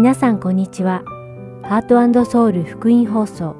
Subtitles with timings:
[0.00, 1.02] 皆さんこんにちは。
[1.62, 3.54] ハートソウル福音放送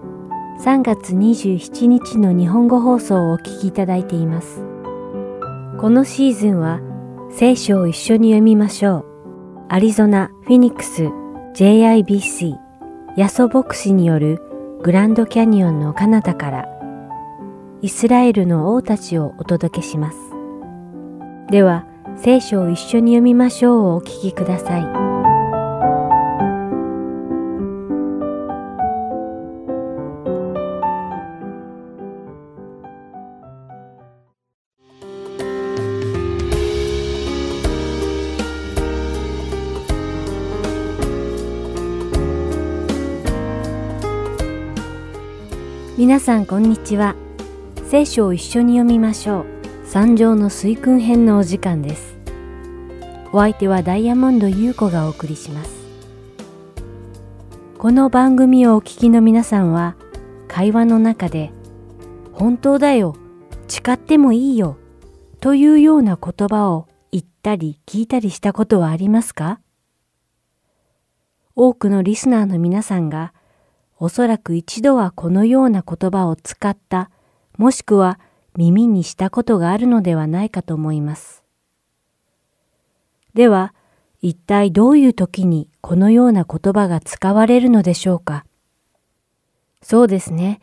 [0.65, 4.63] 3月27日の日本語放送をお聞きいただいています。
[5.79, 6.81] このシーズンは
[7.31, 9.05] 聖書を一緒に読みましょう。
[9.69, 11.11] アリゾナ・フィニックス
[11.57, 12.57] JIBC
[13.19, 14.41] ヤソ牧師による
[14.83, 16.69] グランドキャニオンの彼方から
[17.83, 20.17] イスラエルの王たちをお届けします。
[21.51, 21.85] では、
[22.17, 25.10] 聖書を一緒に読みましょうをお聞きください。
[46.21, 47.17] 皆さんこんにちは。
[47.89, 49.47] 聖書を一緒に読みましょう。
[49.87, 52.19] 三条の水訓編のお時間です。
[53.33, 55.71] お相手はダイヤモンド優子がお送りします。
[57.79, 59.97] この番組をお聞きの皆さんは、
[60.47, 61.53] 会話の中で、
[62.35, 63.17] 本当だよ、
[63.67, 64.77] 誓ってもいいよ、
[65.41, 69.59] というような言葉を言ったり聞いたりしたことはありますか？
[71.57, 73.33] 多くのリスナーの皆さんが、
[74.03, 77.11] おそらく一度はこのような言葉を使った、
[77.59, 78.19] もしくは
[78.57, 81.45] 耳にしたことがあるのではないかと思います。
[83.35, 83.75] では、
[84.23, 88.47] 一体どういう時にこのような言葉が使われるのでしょうか
[89.83, 90.61] そうですね。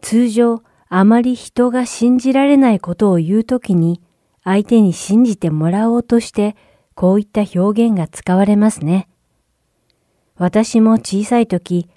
[0.00, 4.00] 通常、あまり人が信じられないことを言うときに、
[4.42, 6.56] 相手に信じてもらおうとして、
[6.96, 9.08] こういった表現が使われますね。
[10.36, 11.88] 私も小さい時、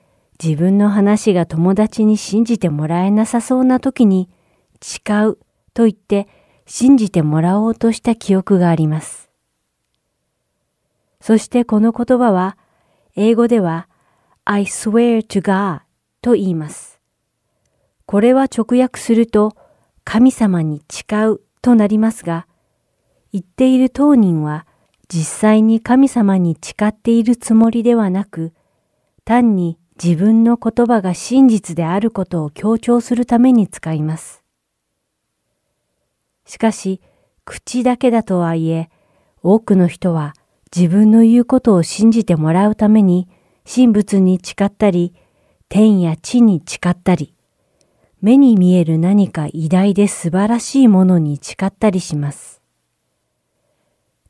[0.43, 4.29] 自分の話が友達に信じてもらえなさそうな時に、
[4.81, 5.39] 誓う
[5.73, 6.27] と言って
[6.67, 9.29] 信じてもらおうとした記憶があります。
[11.19, 12.57] そしてこの言葉は、
[13.15, 13.89] 英語では
[14.45, 15.81] I swear to God
[16.21, 16.99] と言います。
[18.05, 19.55] これは直訳すると、
[20.03, 22.47] 神様に誓うとなりますが、
[23.33, 24.65] 言っている当人は
[25.09, 28.53] 実際に神様に誓っているつもりではなく、
[29.25, 34.43] 単に自分の言葉が真実であることを強調するために使います。
[36.45, 37.01] しかし、
[37.45, 38.89] 口だけだとはいえ、
[39.41, 40.33] 多くの人は
[40.75, 43.27] 自分の言うことを信じてもらうために、
[43.65, 45.13] 神仏に誓ったり、
[45.69, 47.33] 天や地に誓ったり、
[48.21, 52.61] 目に見える何か偉大で素晴らしいものに誓ったりします。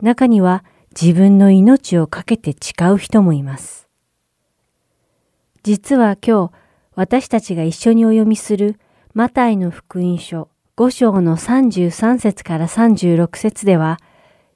[0.02, 0.64] 中には
[1.00, 3.87] 自分の命をかけて誓う人もいます。
[5.68, 6.52] 実は今日
[6.96, 8.80] 私たちが一緒にお読みする
[9.14, 10.48] マタイの福音書
[10.78, 14.00] 5章の33節から36節では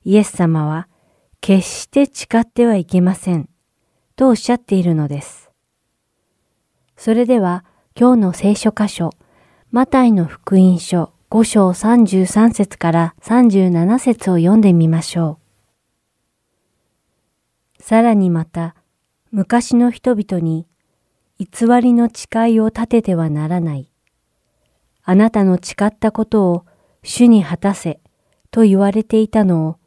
[0.05, 0.88] イエス様は
[1.41, 3.49] 決して誓ってはいけません
[4.16, 5.51] とおっしゃっているのです。
[6.95, 7.66] それでは
[7.99, 9.09] 今日の聖書箇所
[9.69, 15.39] マタイの福音書5章33節から37節を読んでみましょ
[17.78, 17.83] う。
[17.83, 18.75] さらにまた
[19.33, 20.71] 昔の人々に
[21.41, 23.91] 偽りの誓いを立ててはならない。
[25.03, 26.66] あなたの誓ったことを
[27.02, 28.00] 主に果たせ
[28.52, 29.78] と言われていたのを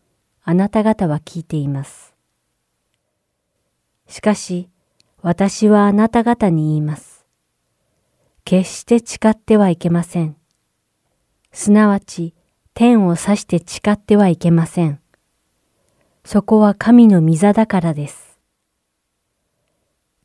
[0.43, 2.13] あなた方は聞いています。
[4.09, 4.69] しかし
[5.23, 7.25] 私はあなた方に言います。
[8.45, 10.37] 決して誓ってはいけません。
[11.53, 12.35] すなわち
[12.75, 14.99] 天を指して誓ってはいけません。
[16.25, 18.34] そこは神の御座だからです。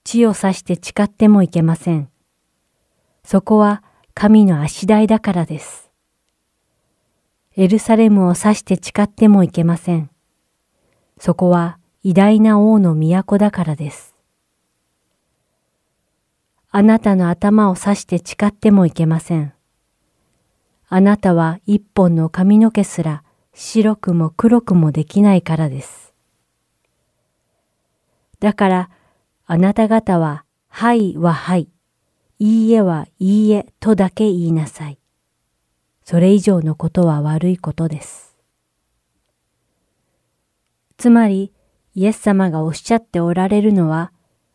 [0.09, 2.09] 地を指して誓ってもいけません。
[3.23, 3.83] そこは
[4.15, 5.91] 神の足台だからです。
[7.55, 10.09] エルサレムを指して誓ってもいけません。
[11.19, 14.15] そこは偉大な王の都だからです。
[16.71, 19.53] あなたの頭を指して誓ってもいけません。
[20.87, 26.15] あなたは一本の髪の毛すら白くも黒くもできないからです。
[28.39, 28.89] だから
[29.51, 31.69] あなた方は、はいははい、
[32.37, 34.99] いいえはいいえとだけ言いなさい。
[36.05, 38.37] それ以上のことは悪いことです。
[40.97, 41.51] つまり、
[41.95, 44.11] イエス様がおっしゃっておられるのは、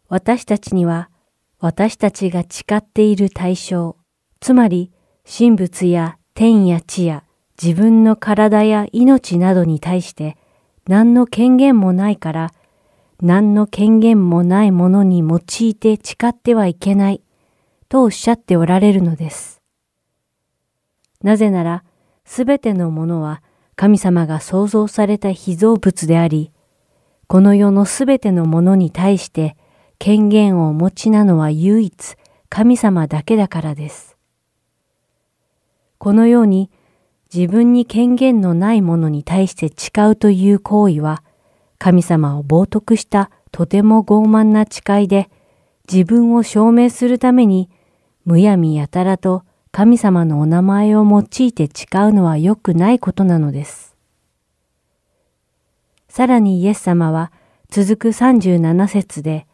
[0.08, 1.11] 私たちには、
[1.58, 3.97] 私たちが誓っている対象、
[4.38, 4.93] つまり、
[5.26, 7.25] 神仏や天や地や
[7.61, 10.37] 自分の体や命などに対して、
[10.87, 12.52] 何の権限もないから、
[13.22, 17.22] 何の権限もないものに用いて誓ってはいけない
[17.88, 19.62] とおっしゃっておられるのです。
[21.22, 21.84] なぜなら、
[22.25, 23.43] すべてのものは
[23.76, 26.52] 神様が創造された被造物であり、
[27.26, 29.56] この世のすべてのものに対して
[29.99, 32.16] 権限をお持ちなのは唯一
[32.49, 34.16] 神様だけだからです。
[35.99, 36.70] このように
[37.34, 41.24] 自分に権限のないものに対して誓うという行為は
[41.85, 45.29] 神様を冒涜したとても傲慢な誓いで
[45.87, 47.69] 自分を証明するために
[48.25, 53.95] むやみやたらと神様のお名前を用いて誓うのは良くないことなのです。
[56.09, 57.31] さらにイエス様は
[57.69, 59.47] 続く37節で、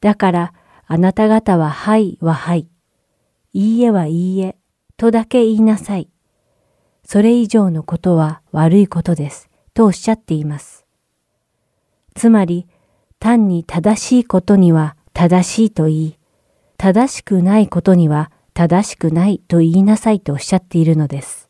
[0.00, 0.54] だから
[0.86, 2.66] あなた方ははいははい、
[3.52, 4.56] いいえはいいえ
[4.96, 6.08] とだけ言いなさい。
[7.04, 9.50] それ以上のことは悪いことです。
[9.74, 10.81] とおっしゃっています。
[12.14, 12.66] つまり、
[13.18, 16.18] 単に正しいことには正しいと言い、
[16.76, 21.48] 正しくないことには正しくないと言いなさいとおっしゃっているのです。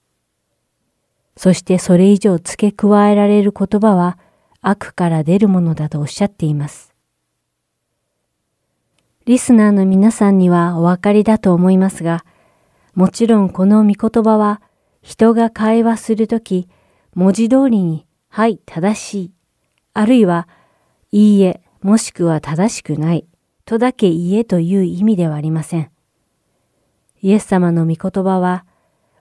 [1.37, 4.19] そしてそれ以上付け加えられる言葉は
[4.61, 6.95] 悪から出るものだとおっしゃっています。
[9.25, 12.25] リスナーの皆さんにはお分かりだと思いますが、
[12.95, 14.61] もちろんこの御言葉は
[15.01, 16.69] 人が会話するとき
[17.15, 19.33] 文字通りにはい、正しい、
[19.95, 20.49] あるいは
[21.11, 23.27] いいえ、もしくは正しくない
[23.65, 25.91] とだけ言えという意味ではありません。
[27.21, 28.65] イエス様の御言葉は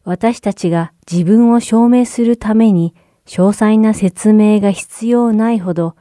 [0.03, 2.95] 私たちが自分を証明するために
[3.25, 5.95] 詳細な説明が必要ないほど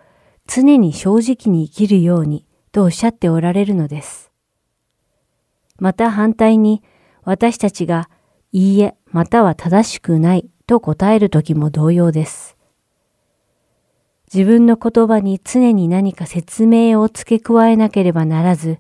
[0.47, 4.31] 常に正直に生きるようにとおっしゃっておられるのです。
[5.79, 6.83] また反対に
[7.25, 8.09] 私たちが
[8.53, 12.57] いいえまたは正しくないと答えるときも同様です。
[14.33, 18.79] 自分の言葉に常に何か説明を付け加えなければならず、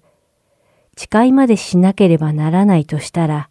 [0.97, 3.51] 誓いまでしなければならないとしたら、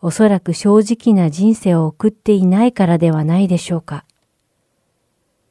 [0.00, 4.06] おそらく正直な人生を送っていないからではないでしょうか。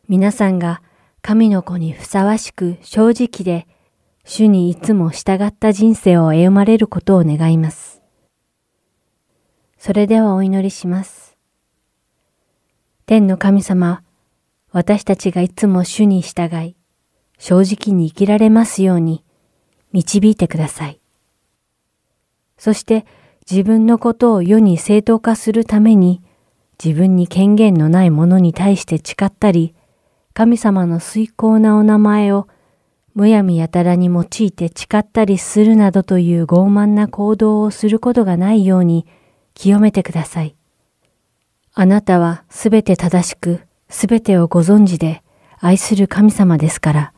[0.07, 0.81] 皆さんが
[1.21, 3.67] 神の子にふさわしく正直で、
[4.23, 8.01] 主にいつも従った人生を歩まれることを願います。
[9.77, 11.37] それではお祈りします。
[13.05, 14.01] 天の神様、
[14.77, 16.75] 私たちがいつも主に従い、
[17.39, 19.23] 正直に生きられますように
[19.91, 21.01] 導いてください。
[22.59, 23.07] そして
[23.49, 26.21] 自分のことを世に正当化するために
[26.83, 29.73] 自分に権限のないものに対して誓ったり、
[30.35, 32.47] 神様の崇高なお名前を
[33.15, 39.07] むやみやたらに用いて誓ったりするなどという傲慢な行動をすることがないように
[39.55, 40.55] 清めてください。
[41.73, 45.23] あなたはすべて正しく、すべてをご存知で
[45.59, 47.13] 愛する神様ですから。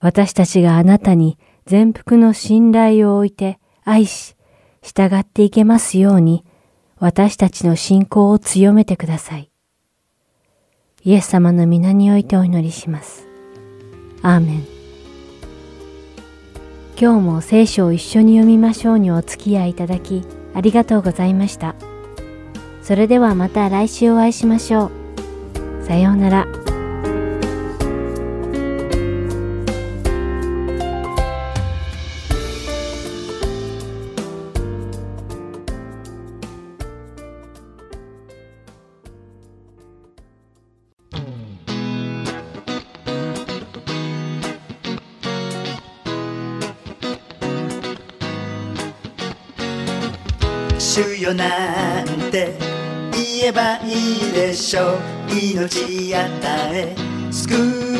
[0.00, 4.36] 私たちがあなたに全幅の信頼を置いて愛し、
[4.82, 6.44] 従っていけますように、
[6.98, 9.50] 私たちの信仰を強めてください。
[11.02, 13.26] イエス様の皆においてお祈りします。
[14.22, 14.66] アーメン。
[16.98, 20.22] 今日も聖書を一緒に読みましょうにお付き合いいただき、
[20.54, 21.74] ありがとうございました。
[22.82, 25.05] それではまた来週お会いしましょう。
[25.86, 26.75] さようなら。
[54.56, 54.98] しょう
[55.30, 56.30] 命与
[56.72, 56.96] え
[57.30, 57.54] 救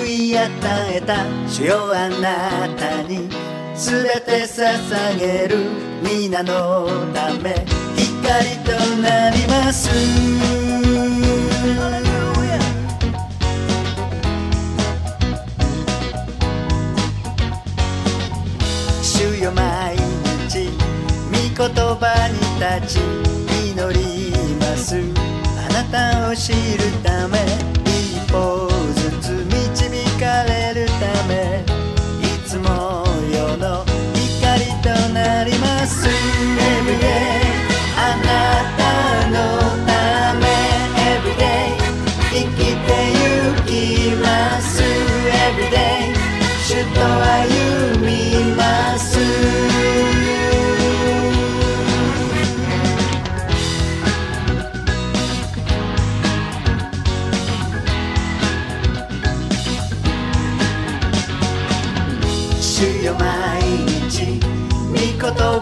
[0.08, 3.28] い与えた主よあなたに
[3.74, 5.58] 全て捧げる
[6.02, 7.54] 皆のため
[7.94, 8.72] 光と
[9.02, 9.90] なります
[19.02, 19.94] 主よ毎
[20.48, 20.70] 日
[21.30, 23.00] 御言葉に立ち
[23.72, 25.25] 祈ります
[25.86, 26.58] あなたを知る
[27.04, 27.38] ため
[27.84, 29.88] 一歩ずつ導
[30.18, 31.64] かれるため
[32.22, 36.08] いつも世の光となります。
[36.08, 37.38] Everyday
[37.96, 38.28] あな
[38.76, 38.82] た
[39.30, 39.36] の
[39.86, 39.90] た
[40.34, 40.44] め。
[41.20, 41.78] Everyday
[42.32, 43.30] 生きてゆ
[43.64, 43.70] き
[44.16, 44.26] ま
[44.60, 44.82] す。
[44.82, 46.14] Everyday
[46.64, 48.10] 主と歩み
[48.56, 49.75] ます。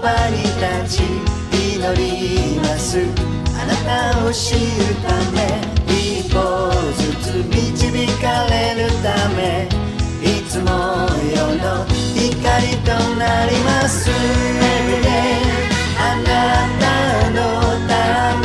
[0.05, 1.03] ばに立ち
[1.57, 3.01] 祈ります
[3.57, 3.73] あな
[4.13, 4.61] たを知る
[5.01, 5.39] ため
[5.89, 6.37] 一歩
[6.93, 9.67] ずつ導かれるため
[10.21, 10.69] いつも
[11.35, 14.11] 世の光となります
[15.99, 16.29] あな
[16.79, 16.85] た
[17.31, 17.41] の
[17.89, 17.93] た
[18.43, 18.45] め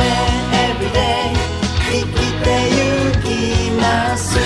[0.55, 0.97] エブリデ
[1.27, 1.43] イ
[1.91, 2.79] 生きてゆ
[3.21, 3.27] き
[3.81, 4.39] ます。
[4.39, 4.41] エ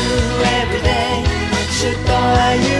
[0.66, 1.24] ブリデイ
[1.70, 2.73] 主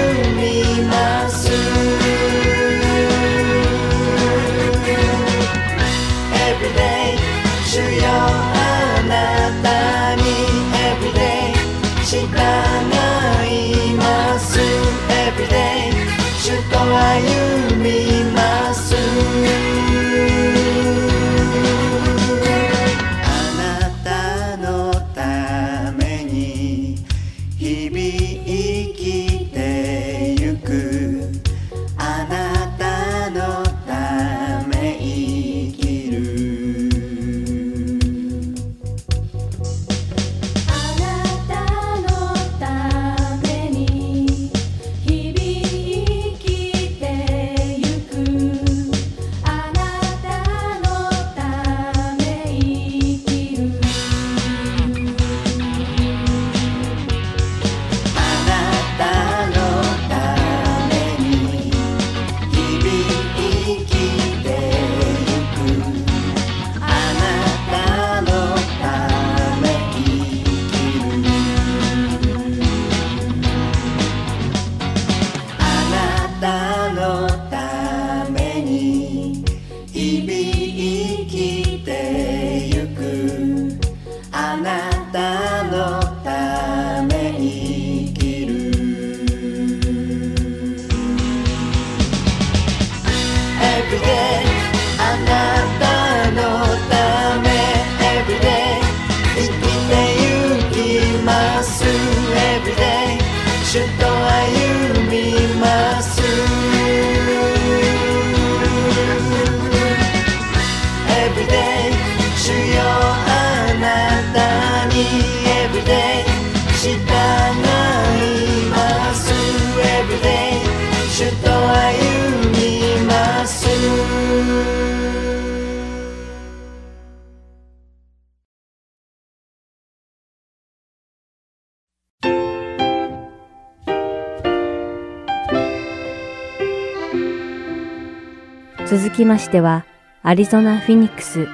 [139.34, 139.84] ましては、
[140.22, 141.48] アリゾナ・フィニックス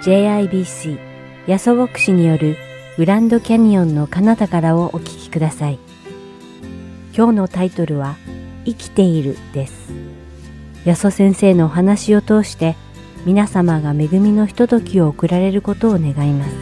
[0.00, 0.98] JIBC
[1.46, 2.56] ヤソ牧師による
[2.96, 5.78] グランドキャニオンの彼方からをお聞きください。
[7.14, 8.16] 今日のタイトルは、
[8.64, 9.92] 生きているです。
[10.86, 12.74] ヤソ先生のお話を通して、
[13.26, 16.56] 皆様が恵みのひとときを送られることを願います。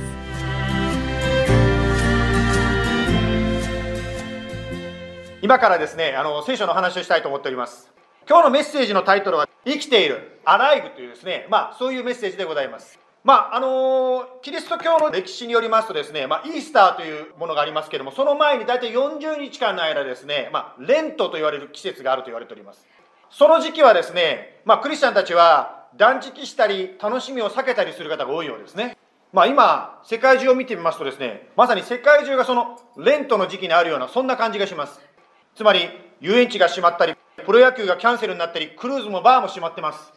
[5.40, 7.92] 今からですね、あの聖書の話をしたいと思っております。
[8.28, 12.98] 今日のメッセージのタイトルは、生きている、アライブというですね、まあそういうメッセージでございます。
[13.22, 22.86] まああのキリスト教の歴史によりますとですね、まあ、イースターというものがありますけれども、その前に大体40日間の間ですね、まあ、レントと言われる季節があると言われております。
[23.30, 28.96] その時期はですね、まあ、クリスチャンたちは断食したり、楽しみを避けたりする方が多いようですね。
[29.32, 35.00] まあ、今、世界中を見てみますとですね、まさに世界中がそのレントの時期にあるような、そんな感じがします。
[35.56, 35.88] つまり、
[36.20, 40.12] 遊園地が閉まったり、プロ野球がキャンセルになったり、クルーズもバーも閉まってます。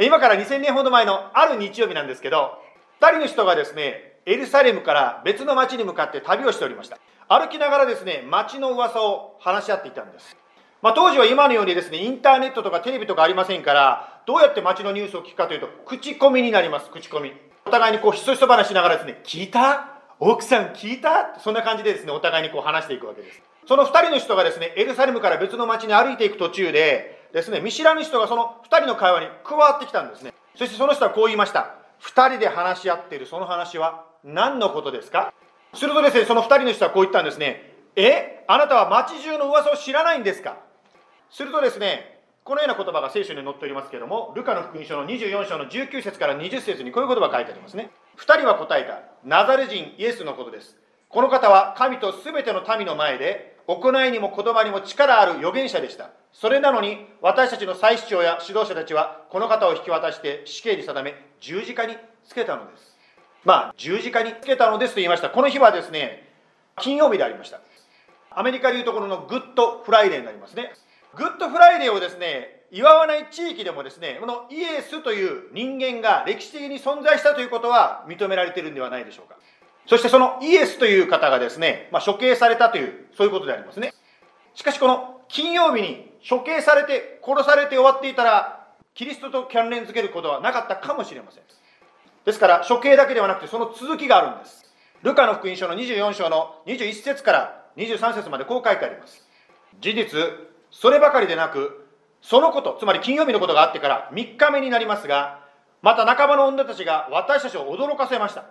[0.00, 2.58] 今から2000年ほど前のある日曜日なんですけど、
[3.00, 6.98] 2人の人がですね、エルサレムから別の町に向かって旅をしておりました。
[7.28, 10.36] 歩きながらですね、町の噂を話し合っていたんです。
[10.80, 17.32] まあ、当時は今のようにですね、インターネットとかテレビとかありませんから、どうやって街のニュースを聞くかというと、口コミになります、口コミ。
[17.66, 19.88] お互いにこう、ひそひそ話しながらですね、聞いた？
[20.18, 21.38] 奥さん聞いた？
[21.38, 23.42] そんな感じでですね、お互いにこう話していくわけです。
[23.66, 30.34] その2人の人がですね、エルサレムから別の町に歩いていく途中で、ですね、見知らぬ人がその2人の会話に加わってきたんですね。
[30.54, 31.76] そしてその人はこう言いました。
[32.02, 35.32] 2人で話し合っているその話は何のことですか？
[35.74, 37.74] するとですね、その2人の人はこう言ったんですね。
[37.96, 38.44] え？
[38.48, 40.58] あなたは町中の噂を知らないんですか？
[41.30, 47.90] するとですね、このような言葉が聖書に載っておりますけれども、ルカの福音書の24章の19節から20節にこういう言葉が書いてありますね。
[48.18, 49.00] 2人は答えた。
[49.24, 50.76] ナザレ人イエスのことです。
[51.08, 56.10] この方は神と全ての民の前で、行いにも言葉にも力ある預言者でした。
[56.32, 62.96] それなのに、私たちの祭司長や指導者たちは、この方を引き渡して死刑に定め、十字架につけたのです。
[63.44, 65.30] まあ、十字架につけたのですと言いました。
[65.30, 66.28] この日はですね、
[66.80, 67.60] 金曜日でありました。
[68.30, 70.72] アメリカでいうところの Good Friday になりますね。
[71.14, 79.36] Good Friday をですね、祝わない地域でもですね、このイエスという人間が歴史的に存在したということは認められているんではないでしょうか。
[79.86, 83.92] そしてそのイエスという方がですね、まあ、処刑されたという、そういうことでありますね。
[84.54, 91.42] しかしこの金曜日に処刑されて殺されて終わっていたらキリストと関連づけることはなかったかもしれません。
[92.24, 94.64] ですから処刑だけではなくてその続きがあるんです。
[95.02, 99.26] ルカの福音書の24章の21節から23節までこう書いてあります。
[99.80, 100.18] 事実
[100.70, 101.86] そればかりでなく
[102.20, 105.40] そのことつまり金曜日のことがあってから3日目になりますが
[105.80, 108.44] また仲間の女たちが私たちを驚かせました。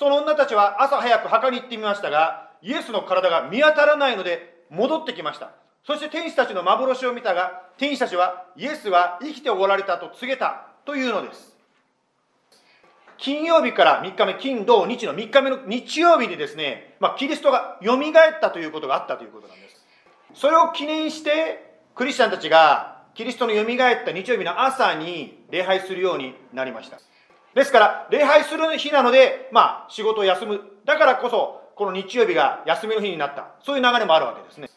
[0.00, 5.50] その女たちは朝早く墓に行ってみましたがイエスの体が見当たらないので戻ってきました。
[5.84, 11.54] そして天使たちの幻を見たが天使たちはイエスは生きておられたと告げたというのです。
[13.18, 19.84] 金曜日から3日目金土日の3日目の日曜日にですね、まあ、キリストがよみがえったということがあったということなんです。
[20.32, 26.98] それを記念してクリスチャンたちがキリストのよみがえった日曜日の朝に礼拝するようになりました。
[27.54, 30.60] ですから礼拝する日なので、まあ、仕事を休む。
[30.84, 33.48] だからこそこの日曜日が休みの日になった。
[33.62, 34.68] そういう流れもあるわけですね。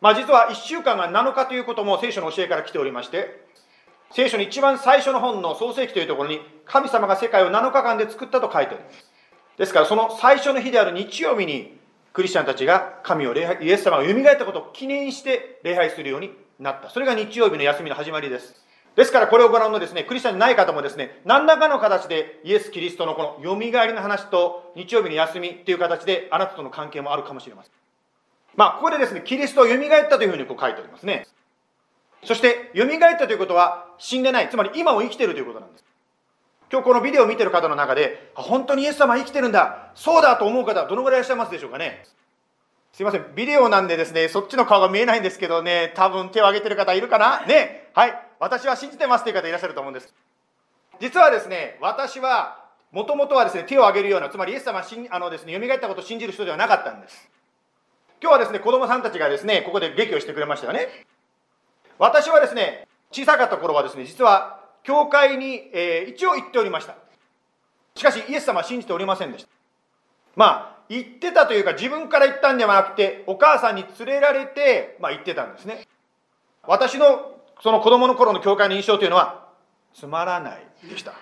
[0.00, 3.46] まあ実は1週間が7日ということも聖書の教えから来ておりまして
[4.10, 9.06] 聖書の一番最初の本の創世記というところに神様が世界を7日間で作ったと書いてあります。
[9.56, 11.78] ですからその最初の日である日曜日に
[12.12, 16.90] クリスチャンたちが神を礼拝イエス様が蘇ったことを記念して礼拝するようになった。
[16.90, 18.61] それが日曜日の休みの始まりです。
[18.94, 27.72] ですからこれをご覧のですねクリスチャンでない方もですね何らかの形でイエス・キリストのこのよみがえりの話と日曜日の休みという形であなたとの関係もあるかもしれません。
[28.54, 31.26] まあここでですねキリストはよみがえったというふうにこう書いておりますね。
[32.24, 35.84] そしてよみがえったということは死んでないつまり今を生きているということなんです。
[36.70, 42.04] 今日このビデオを見てる方の中で本当にイエス様生きてるんだそうだと思う方はどのぐらいいらっしゃいますでしょうかね。
[42.92, 47.46] すいませんビデオなんでですねそっちの顔が見えないんですけどね多分手を挙げてる方いるかな？
[47.46, 47.88] ね。
[47.94, 48.14] はい。
[48.42, 50.12] 私は信じてますという方いらっしゃると思うんです。
[50.98, 52.58] 実はですね私は
[52.90, 57.30] もともとはですね手を挙げるようなつまりイエス様しんあのですね蘇ったことを信じる人ではなかったんです。
[58.20, 60.88] 今日はですね子供さんたちがですねここで劇をしてくれましたよね。
[62.00, 66.96] 私はですね小さかった頃はですね実は教会に、えー一応行っておりました。
[67.94, 69.48] しかしイエス様は信じておりませんでした。
[70.34, 75.86] まあ言ってたというか自分から言ったんではなくてお母さんに連れられて、まあ、言ってたんですね。
[76.66, 79.46] 私のその子供の頃の教会の印象というのは
[79.94, 81.14] つまらないでした。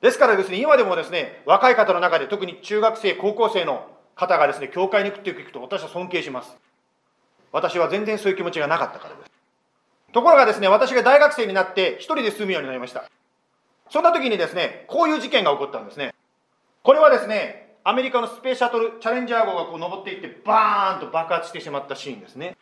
[0.00, 6.56] ですからですね今でもですね若い方の中で特に中学生高校生の方がですね教会に行くって聞くと私は尊敬します。
[7.52, 9.30] 私は全然そういう気持ちがなかったからです。
[10.12, 13.04] ところがですね私が大学生になって一人で住むようになりました。
[13.90, 16.14] そんな時にですねこういう事件が起こったんですね。
[16.82, 22.56] これはですねアメリカのスペースシャトルチャレンジャー号がこう登っていってバーンと爆発してしまったシーンですね。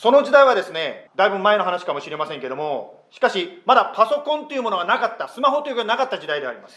[0.00, 6.76] その時代はですねだいぶ前の話かもしれませんけどもしかしまだパソコンというものがなかったスマホというのがなかった時代であります。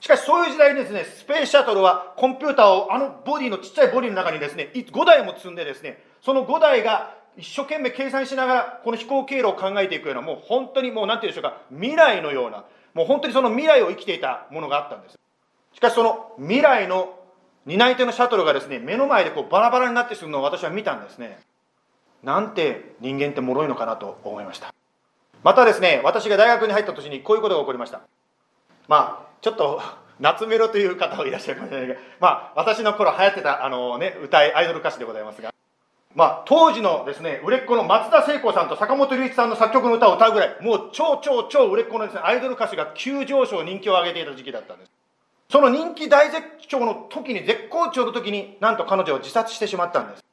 [0.00, 15.18] しかしそういう時代にですねスペースシャトルはコンピューターをあのボディのちっちゃいボディの中にですね5台も積んでですねその5台が一生懸命計算しながらこの飛行経路を考えていくようなもう本当にもう何て言うんでしょうか未来のようなもう本当にその未来を生きていたものがあったんです。
[15.74, 17.20] しかしその未来の
[17.66, 21.38] 担い手のシャトルがですね目の前でこうバラバラになってするのを私は見たんですね。
[22.26, 24.74] なんて人間って脆いのかなと思いました。
[25.44, 28.00] またですね私が大学に入った年にこういうことが起こりました。
[28.88, 29.80] まあちょっと
[30.18, 35.54] 夏メロという方もいらっしゃるかもしれないけどまあ私の頃流行ってたあのね歌いアイドル歌手でございますが
[36.16, 44.90] まあ当時のですね売れっ子の松田聖子さんと坂本龍一さんの作曲の歌を歌うぐらいもう超超超売れっ子のですねアイドル歌手が急上昇人気を上げていた時期だったんです。
[45.48, 50.26] その人気大絶頂の時に絶好調の時になんと彼女は自殺してしまったんです。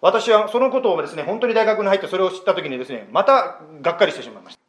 [0.00, 4.60] 私はそのことをですね本当に大学に入ってそれを知った時にですねまたがっかりしてしまいました。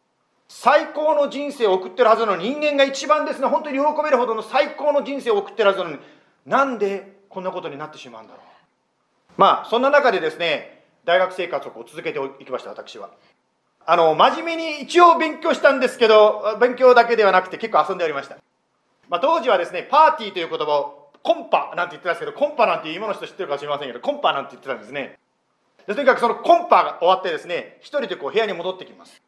[0.48, 6.00] 最高の人生を送ってるはずなのに人間が一番ですね本当に喜べるほどの最高の人生を送ってるはずなのに
[6.46, 8.44] なんでこんなことになってしまうんだろう。
[9.38, 13.10] まあそんな中でですね大学生活をこう続けていきました私は。
[13.86, 18.38] あの真面目に一応勉強したんですけど勉強だけではなくて結構遊んでおりました、
[19.10, 25.18] まあ、当時はですねパーティーという言葉をコンパなんて言ってたんですけどコンパなんていう今の人知ってるかもしれませんけどコンパなんて言ってたんですね。
[25.92, 29.22] でとにかくそのコンパが終わってですね一人でこう部屋に戻ってきます。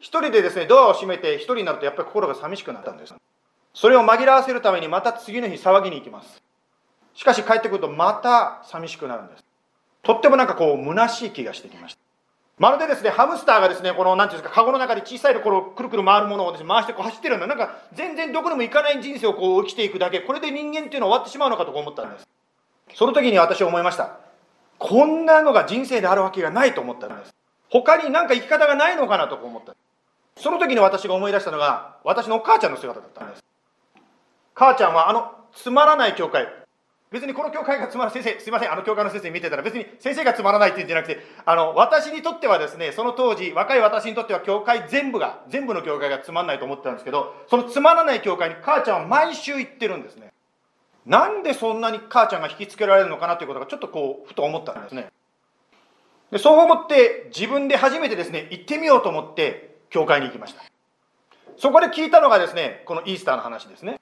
[0.00, 3.14] 一人でですねドアを閉めて一人になるとやっぱり心が寂しくなったんです。
[3.74, 6.42] それを紛らわせるためにまた次の日騒ぎに行きます。
[7.14, 9.44] しかし帰ってくるとまた寂しくなるんです。
[10.02, 12.00] とってもなんかこう虚しい気がしてきました。
[12.58, 20.20] まるでですねハムスターがですねこの何ていうんですかカゴの中で小さいところをくるくる回るものをですね回してこう走ってるようななんか全然どこにも行かない人生をこう生きていくだけ。
[20.20, 22.28] これで人間っていうのは終わってしまうのかと思ったんです。
[22.94, 24.27] その時に私は思いました。
[24.78, 27.34] こんなのが人生であるわけがないと思ったんです。
[27.70, 29.74] 他に何か生き方がないのかなと思った。
[30.36, 33.44] その時に私が思い出したのが私のお母ちゃんの姿だったんです。
[34.54, 36.46] 母ちゃんはあのつまらない教会。
[37.10, 50.32] 別にこの教会がつまらない先生、すいません、あの教会の先生見てたら別に先生がつまらないって言うんじゃなくて、あの、私にとってはですね、その当時、若い私にとっては教会全部が、全部の教会がつまんないと思ってたんですけど、そのつまらない教会に母ちゃんは毎週行ってるんですね。
[51.08, 55.10] なんでそんなに母ちゃんが引きつけられるのかなということがちょっとこう、ふと思ったんですね。
[56.30, 60.62] でそう思って自分で初めてですね、行ってみようと思って教会に行きました。
[61.56, 63.98] そこで聞いたのがですね、このイースターの話ですね。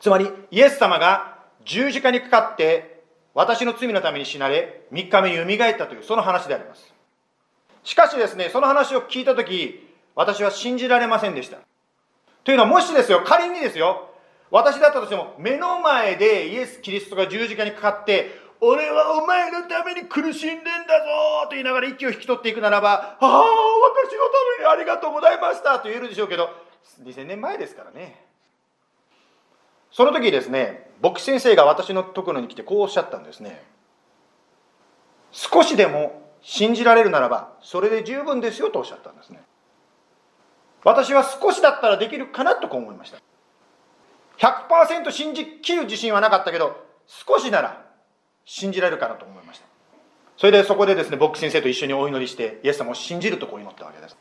[0.00, 3.02] つまり、イエス様が十字架にかかって、
[3.34, 6.92] 私の罪のために死なれ、3日目によみがえったという、その話であります。
[7.84, 11.58] しかしですね、その話を聞いたとき、私は信じられませんでした。
[12.44, 14.11] というのは、もしですよ、仮にですよ、
[14.52, 26.50] 私だったとしても、目の前でイエス・キリストが十字架にかかって、俺はお前のために苦しんでんだぞと言いながら息を引き取っていくならば、ああ、私のためにありがとうございましたと言えるでしょうけど、
[27.02, 28.24] 2000年前ですからね。
[29.90, 33.64] その時ですね、牧師先生が私のところに来てこうおっしゃったんですね。
[35.32, 39.42] 少しでも信じられるならば、それで十分ですよとおっしゃったんですね。
[40.84, 43.18] 私は少しだったらできるかなとこう思いました。
[44.38, 47.84] 100%信じきる自信はなかったけど、少しなら
[48.44, 49.66] 信じられるかなと思いました。
[50.36, 54.16] それでそこでですね、牧師先生と一緒にお祈りして、イエス様を信じるとこう祈ったわけです。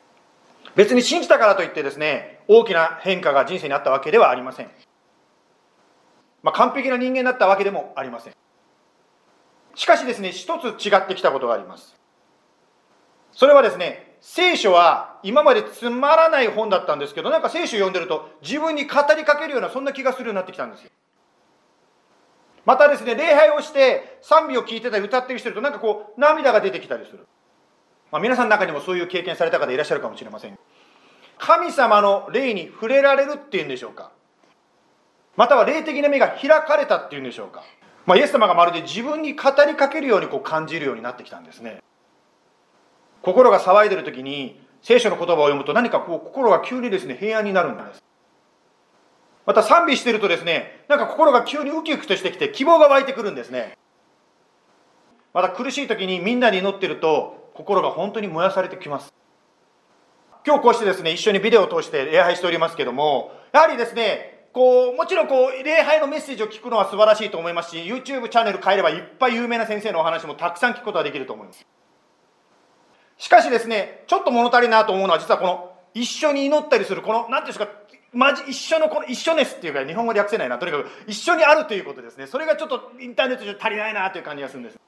[0.75, 4.69] 別に信じたからといってですね、大きな変化が人生にあったわけではありません。
[6.43, 8.33] まあ、完璧な人間になったわけでもありません。
[9.75, 11.95] しかしですね、一つ違ってきたことがあります。
[13.31, 20.91] それはですね、聖書は今までつまらない本だったんですけど、なんか聖書を読んでると自分に語りかけるようなそんな気がするようになってきたんですよ。
[22.63, 27.27] またですね、礼拝をして賛美を聞いてたり歌ってる人いるとなんかこう涙が出てきたりする。
[28.11, 30.59] まあ、皆さんの中にもそういう経験された方いらっしゃるかもしれません。
[31.39, 34.11] 神様の霊に触れられるっていうんでしょうか。
[35.35, 37.63] または霊的な目が開かれたっていうんでしょうか。
[38.05, 41.81] まあ、イエス様がまるで自分に語りかけるようにこう感じるようになってきたんですね。
[43.21, 48.03] 心が騒いでる時に聖書の言葉を読むと何かこう心が急にですね平安になるんです。
[49.45, 53.77] また賛美してるとですね、なんか心が急にウキウキとしてきて希望が湧いてくるんですね。
[55.33, 59.13] また苦しい時にみんなに祈ってると心が本当に燃やされてきます。
[60.45, 71.65] 今日こうしてですね、一緒にビデオを通して礼拝しておりますけども、やはりですね、こう、もちろんこう、礼拝のメッセージを聞くのは素晴らしいと思いますし、YouTube チャンネル変えればいっぱい有名な先生のお話もたくさん聞くことができると思います。
[73.21, 77.67] しかしですね、ちょっと物足りなと思うのは、実はこの、一緒に祈ったりする、この、なんていうんですか、
[78.13, 80.57] まじ、一緒の、この一緒ですっていうか、日本語で訳せないな。
[80.57, 82.25] とにかく、一緒にあるということですね。
[82.25, 84.79] それがちょっとインターネット上足りないなという感じがするんです。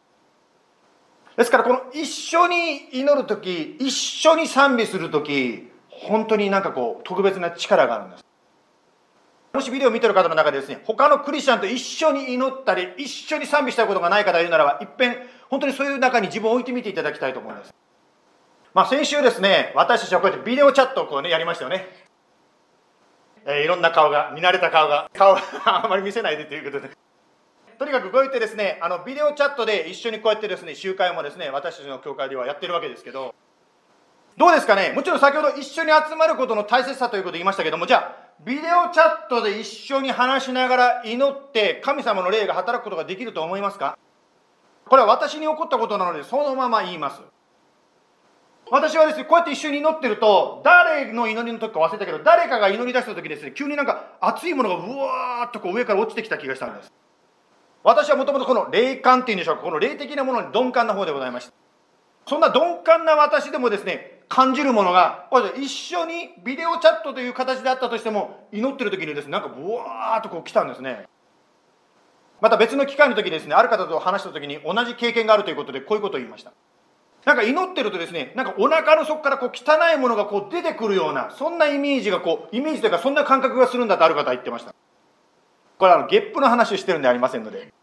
[1.37, 8.25] ですから、この一緒に祈るとき、一緒に賛美するとき、本当になんかこう、特別な力があるんです。
[9.53, 15.17] もしビデオを見てる方の中でですね、他のクリスチャンと一緒に祈ったり、一緒に賛美したことがない方がいるならば、いっぺん、
[15.51, 17.82] 本当にそういう中に自分を置いてみていただきたいと思うんです。
[18.73, 21.87] まあ先週ですね、私たちはこうやってビデオチャットをこうね、やりましたよね。
[23.45, 25.41] えーいろんな顔が、見慣れた顔が、顔が
[25.85, 26.89] あまり見せないでということで。
[27.77, 33.35] とにかくこうやってですね、あの、ビデオチャットで一緒にこうやってですね、集会もですね、私たちの教会ではやってるわけですけど、
[34.37, 34.93] どうですかね？
[34.95, 43.97] もちろん先ほど一緒に集まることの大切さということを言いましたけども、じゃあ、ビデオチャットで一緒に話しながら祈って神様の霊が働くことができると思いますか？
[44.87, 47.21] これは私に起こったことなので、そのまま言います。
[48.71, 56.91] 私はですね、こうやって一緒に祈ってると、誰の祈りの時か忘れたけど、誰かが祈り出した時ですね、急になんか熱いものがうわーっとこう上から落ちてきた気がしたんです。
[57.83, 61.53] 私はもともとこの霊感っていうんでしょうか、この霊的なものに鈍感な方でございました。
[62.25, 71.05] そんな鈍感な私でもですね、感じるものが、一緒にビデオチャットという形であったとしても、祈ってる時にですね、なんかブワーっとこう来たんですね。
[72.39, 76.53] また別の機会の時にですね、ある方と話した時に同じ経験があるということで、こういうことを言いました。
[77.25, 84.75] なんか祈ってるとですね、なんかお腹の底からこう汚いものがこう出てくるような、そんなイメージがこう、イメージというかそんな感覚がするんだとある方は言ってました。
[85.77, 87.73] これあの、ゲップの話をしてるんでありませんので。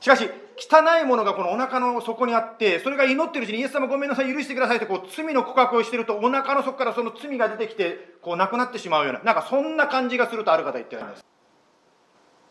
[0.00, 11.24] しかし、汚いものがこのお腹の底にあって、それが祈ってるうちにイエス様ごめんなさい、許してくださいってこう、罪の告白をしてると、お腹の底からその罪が出てきて、こう、なくなってしまうような、なんかそんな感じがするとある方言ってるんです。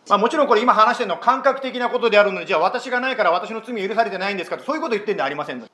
[0.07, 5.65] まあもちろんこれ今話してるのは感覚的なことであるので、じゃあ私がないから私の罪許されてないんですかと、そういうこと言ってんでありません。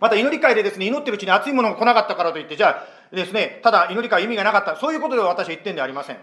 [0.00, 6.16] また祈り会でですね、祈ってるうちに熱いものが来なかったからといって、じゃあですね、ただ祈り会意味がなかった、そういうことで私は言ってんではありません。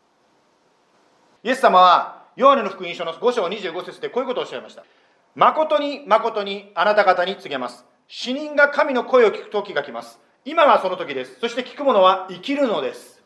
[1.44, 4.84] イエス様は、ヨハネの福音書の5章25節でこういうことをおっしゃいました。
[5.36, 7.86] 誠に誠にあなた方に告げます。
[8.08, 10.20] 死人が神の声を聞く時が来ます。
[10.44, 11.40] 今がその時です。
[11.40, 13.22] そして聞く者は生きるのです。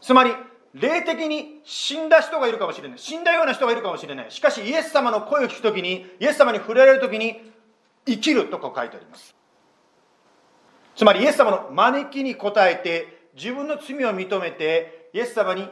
[0.00, 0.32] つまり、
[0.74, 2.98] 霊的に死んだ人がいるかもしれない。
[2.98, 4.30] 死んだような人がいるかもしれない。
[4.30, 7.52] しかし、イエス様の声を聞くときに、イエス様に触れられるときに、
[8.06, 9.34] 生きるとこう書いてあります。
[10.94, 15.68] つまり、イエス様の招きに応えて、自分の罪を認めて、イエス様に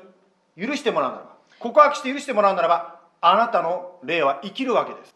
[0.60, 5.14] 許してもらうならば、告白して許してもらうならば、あなたの霊は生きるわけです。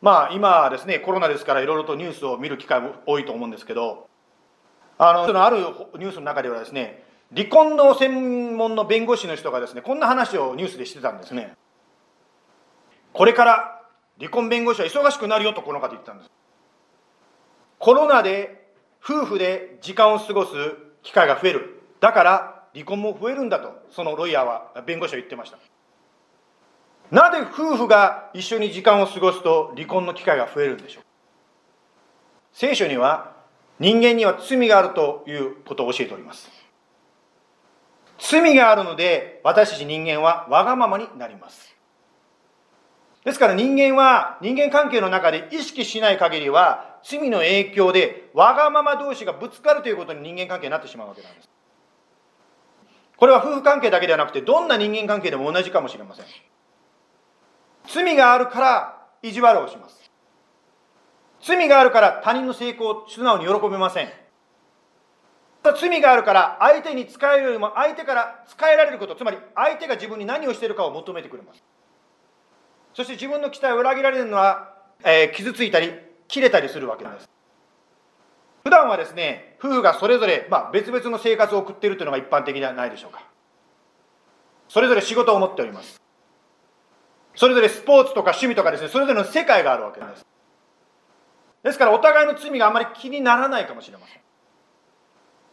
[0.00, 4.08] まあ、今はですね、コロナですから、いろいろとニュースを見る機会も多いと思うんですけど、
[4.98, 7.04] あの、そのあるニュースの中ではですね、
[7.34, 11.54] 離婚の専門の弁護士の人がですね、こんな話をニュースでしてたんですね。
[13.12, 13.81] これから
[14.22, 16.30] 離婚弁護士は忙しくなるよとこの方言ったんです。
[17.80, 18.70] コロナで
[19.04, 20.52] 夫婦で時間を過ごす
[21.02, 21.82] 機会が増える。
[21.98, 25.58] だから離婚も増えるんだと、そのロイヤーは、弁護士は言ってました。
[27.10, 31.02] なぜ夫婦が一緒に時間を過ごすと離婚の機会が増えるんでしょう？
[32.52, 33.34] 聖書には
[33.80, 36.48] 人間には罪があるということを教えております。
[38.20, 41.71] 罪があるので私たち人間はわがままになります。
[43.24, 51.48] ですから人間は人間関係の中で意識しない限りは罪の影響でわがまま同士がぶつかるということに人間関係になってしまうわけなんです。
[53.16, 56.24] これは夫婦関係だけではなくてどんな人間関係でも同じかもしれません。
[57.86, 60.10] 罪があるから意地悪をします。
[61.40, 64.08] 罪があるから他人の成功を素直に喜べません。
[65.78, 71.62] 罪があるから相手に使えるよりも相手から使えられること、つまり相手が自分に何をしているかを求めてくれます。
[72.94, 74.74] そして自分の期待を裏切られるのは、
[75.04, 75.92] えー傷ついたり、
[76.28, 77.28] 切れたりするわけです。
[78.64, 83.24] 普段はですね、夫婦がそれぞれ、まあ、別々の生活を送っているというのが一般的ではないでしょうか。
[84.68, 86.00] それぞれ仕事を持っております。
[87.34, 90.24] それぞれスポーツとか趣味とかですね、それぞれの世界があるわけです。
[91.62, 94.20] ですからお互いの罪があまり気にならないかもしれません。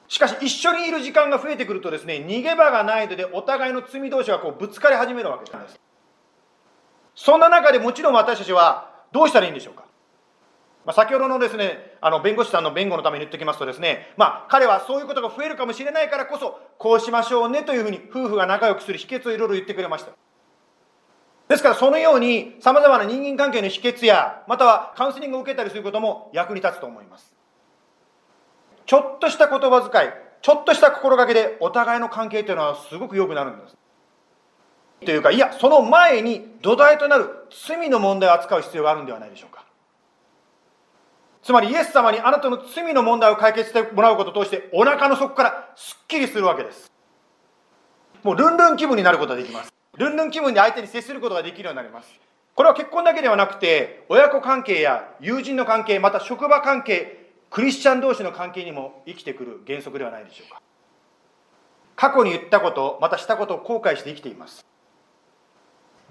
[0.08, 5.80] しかし一緒にいる時間が増えてくるとですね、逃げ場がないのでお互いの罪同士がこうぶつかり始めるわけなんです。
[7.20, 9.84] そんな中でもちろん私たちはどうしたらいいんでしょうか？
[10.86, 20.12] まあ、先ほどのですね、あの弁護士さんの弁護のために言っておきますとですね、まあ彼はそういうことが増えるかもしれないからこそ、こうしましょうねというふうに夫婦が仲良くする秘訣をいろいろ言ってくれました。
[21.50, 27.34] ですからそのように様々な人間関係の秘訣や、またはカウンセリングを受けたりすることも役に立つと思います。
[28.86, 33.78] ちょっとした言葉遣い、ちょっとした心がけでお互いの関係というのはすごく良くなるんです。
[35.06, 39.66] というか、いや、その前に土台となる罪の問題を扱う必要があるんではないでしょうか。
[41.42, 46.92] つまりイエス様にあなたの罪の問題を解決してもらうことを通してお腹の底からすっきりするわけです。
[48.24, 49.74] もうルンルン気分になることができます。
[49.98, 52.10] ルンルン気分で相手に接することができるようになります。
[52.54, 60.62] これは結婚だけではなくて、親子関係や友人の関係、また職場関係、クリスチャン同士の関係にも生きてくる原則ではないでしょうか。
[61.96, 64.69] 過去に言ったこと、またしたことを後悔して生きています。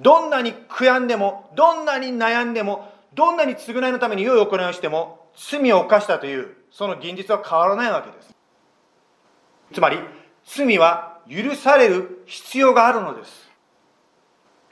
[0.01, 8.35] どんなに悔やんでも、どんなに悩んでも、どんなに償いのために良い行いをしても、罪を犯したという、その現実は変わらないわけです。
[9.73, 9.99] つまり、
[10.45, 13.51] 罪は許される必要があるのです。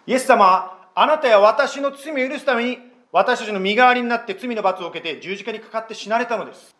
[0.07, 2.79] イエス様は、あなたや私の罪を許すために、
[3.13, 6.75] 私たちの身代わりになって罪の罰を受けて十字架にかかって死なれたのです。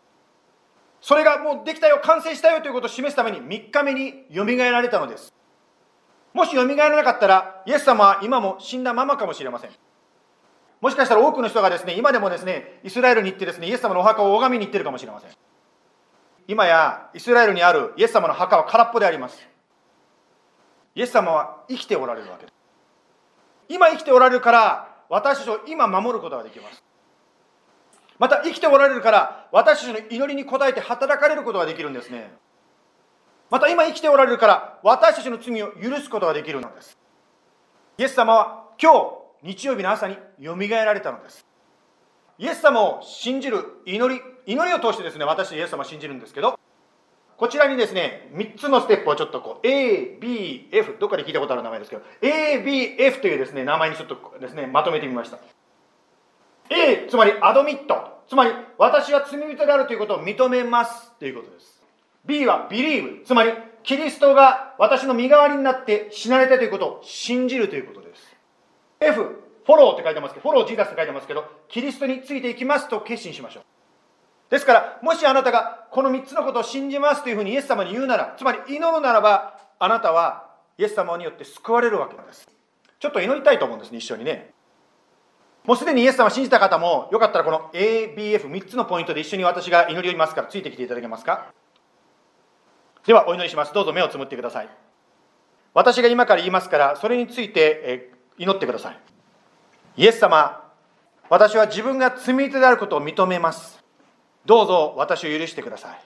[1.01, 5.36] それがもうできたよ、完成したよということを示すために3日目によみがえられたのです。
[6.37, 9.71] もしよみがえらなかったら、イエス様は今も死んだままかもしれません。
[10.83, 15.31] もしかしたら多くの人がですね、今でもですね、イスラエルに行ってですね、イエス様のお墓を拝みに行ってるかもしれません。
[16.47, 19.49] 今やイスラエルにあるイエス様の墓は空っぽであります。
[20.95, 22.55] イエス様は生きておられるわけです。
[23.71, 26.85] 今生きておられるから、私たちを今守ることができます。
[28.19, 32.31] また生きておられるから、私たちの祈りに応えて働かれることができるんですね。
[33.51, 36.99] また今生きておられるから、私たちの罪を許すことができるのです。
[37.99, 38.93] イエス様は今
[39.43, 41.47] 日、日曜日の朝によみがえられたのです。
[42.39, 46.59] イエス様を信じる祈り、祈りを通してですね、私イエス様を信じるんですけど、
[47.37, 55.39] こちらにですね、3つのステップをちょっとこう、A、B、F、どっかで聞いたことある名前ですけど、A、B、F というですね、名前にちょっとですね、まとめてみました。
[56.71, 58.23] A、つまりアドミット。
[58.29, 61.76] つまり、私は罪人であるということを認めますということです。
[62.27, 63.25] B は believe。
[63.25, 68.37] つまり、キリストが私の身代わりになって死なれたということを信じるということです。
[69.01, 69.23] F、
[69.65, 73.65] フォローって書いてますけど、フォロージーダスって書いてますけど、キリストについていきますと決心しましょう。
[74.51, 82.49] ですから、もしあなたがこの3つのことを信じますというふうにイエス様に言うなら、つまり祈るならば、あなたはイエス様によって救われるわけです。
[82.99, 84.53] ちょっと祈りたいと思うんですね、一緒にね。
[85.65, 91.53] もうすでにイエス様を信じた方も、よかったらこの ABF3 つのポイントで一緒に私が祈りを言いますから、ついてきていただけますか？
[93.07, 93.73] では、お祈りします。
[93.73, 94.69] どうぞ目をつむってください。
[95.75, 98.99] 私が今から言いますから、それについて祈ってください。
[99.97, 100.65] イエス様、
[101.29, 103.83] 私は自分が罪人であることを認めます。
[104.45, 106.01] どうぞ私を許してください。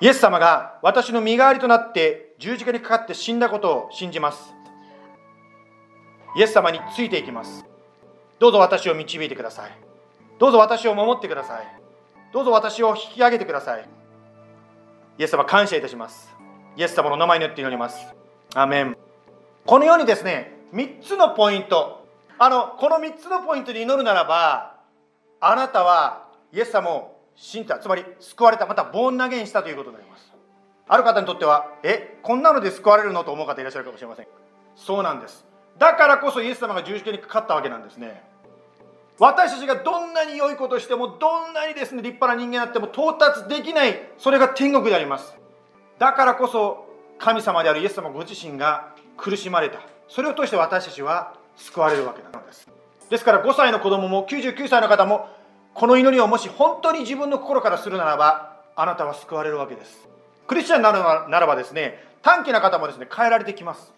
[0.00, 4.54] イエス様が私の身代わりとなって十字架にかかって死んだことを信じます。
[6.36, 7.64] イエス様についていきます。
[8.38, 9.72] どうぞ私を導いてください。
[10.38, 11.66] どうぞ私を守ってください。
[12.32, 13.88] どうぞ私を引き上げてください。
[15.18, 16.32] イエス様感謝いたします。
[16.76, 17.98] イエス様の名前によって祈ります。
[18.54, 18.96] アメン。
[19.66, 22.06] このようにですね、3つのポイント。
[22.38, 24.76] あの、この3つのポイントに祈るならば、
[25.40, 30.32] あなたはイエス様を信じた、つまり救われた、またボーン投げにしたということになります。
[30.86, 34.28] ある方にとっては、え、こんなので救われるのと思う方いらっしゃるかもしれません。
[34.76, 35.44] そうなんです。
[35.78, 38.22] だからこそイエス様が十字架にかかったわけなんですね。
[39.18, 45.36] 私たちがどんなに良いことしても、どんなにですね、立派な人間になっても到達できない、それが天国であります。
[45.98, 46.86] だからこそ、
[47.18, 49.80] 神様であるイエス様ご自身が苦しまれた。
[50.08, 52.68] それを通して私たちは救われるわけなのです。
[53.10, 55.28] ですから5歳の子供も99歳の方も、
[55.74, 60.08] この祈りをもし本当に自分の心からするならば、あなたは救われるわけです。
[60.46, 63.92] クリスチャンになるならばですね、短気な方もですね、変えられてきます。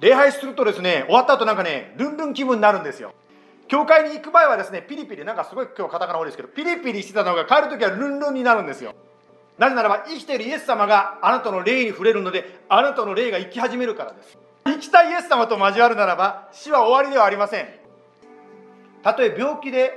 [0.00, 3.12] 礼拝するとですね、終わった後なんかね、ルンルン気分になるんですよ。
[3.68, 8.94] 教会に行く前はですね、ピリピリ、なんかすごい今日カタカナ多いですけど、ピリピリしてたのが帰るときはルンルンになるんですよ。
[9.58, 14.38] なぜならば、生きているイエス様があなたの霊に触れるので、あなたの霊が生き始めるからです。
[14.64, 17.68] 生きたイエス様と交わるならば、死は終わりではありません。
[19.02, 19.92] たとえ病気で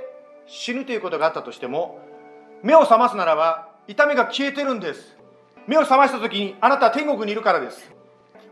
[0.46, 2.00] 死ぬということがあったとしても、
[2.62, 5.16] 目を覚ますならば、痛みが消えてるんです。
[5.66, 7.90] 目を覚ましたときに、あなたは天国にいるからです。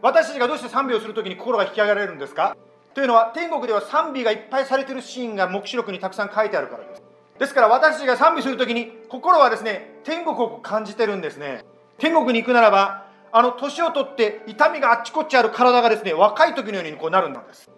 [0.00, 2.56] 私たちがどうして賛美をするときに心が引き上げられるんですか？
[2.94, 7.02] というのは天国では賛美がいっぱいされているシーンが黙示録にたくさん書いてあるからです。
[7.38, 11.64] ですから私たちが賛美するときに心はですね天国を感じてるんですね。
[11.98, 17.70] 天国に行くならばあの年を取って痛みがあっちこっちある体がですね若い時のようにこうなるんです。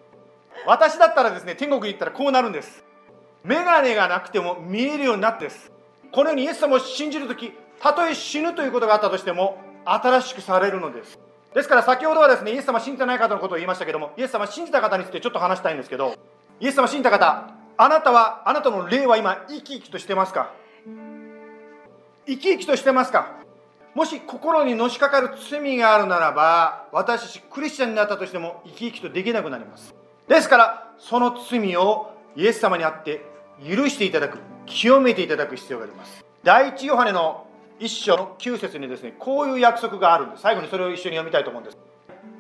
[0.66, 2.85] 私だったらですね天国に行ったらこうなるんです。
[3.44, 5.72] 眼鏡がなくても見えるようになってです。
[6.12, 11.18] このようにイエス様を信じるときたとえ死ぬということがあったとしても新しくされるのです。
[11.55, 16.17] ですから先ほどはですねイエス様信じてない方のことを言いましたけどもイエス様信じた方についてちょっと話したいんですけど
[16.61, 20.53] イエス様信じた方あなたはあなたの霊は今生き生きとしてますか？
[22.27, 23.33] 生き生きとしてますか？
[23.95, 29.95] もし心にのしかかる罪があるならば私たちクリスチャンになったとしても生き生きとできなくなります。
[30.29, 33.21] ですからその罪をイエス様にあって
[33.67, 36.25] 許していただく清めていただく必要があります。
[36.43, 37.47] 第一ヨハネの
[37.83, 40.42] 一章の9節にですねこういう約束があるんです。
[40.42, 41.79] 最後にそれを一緒に読みたいと思うんです。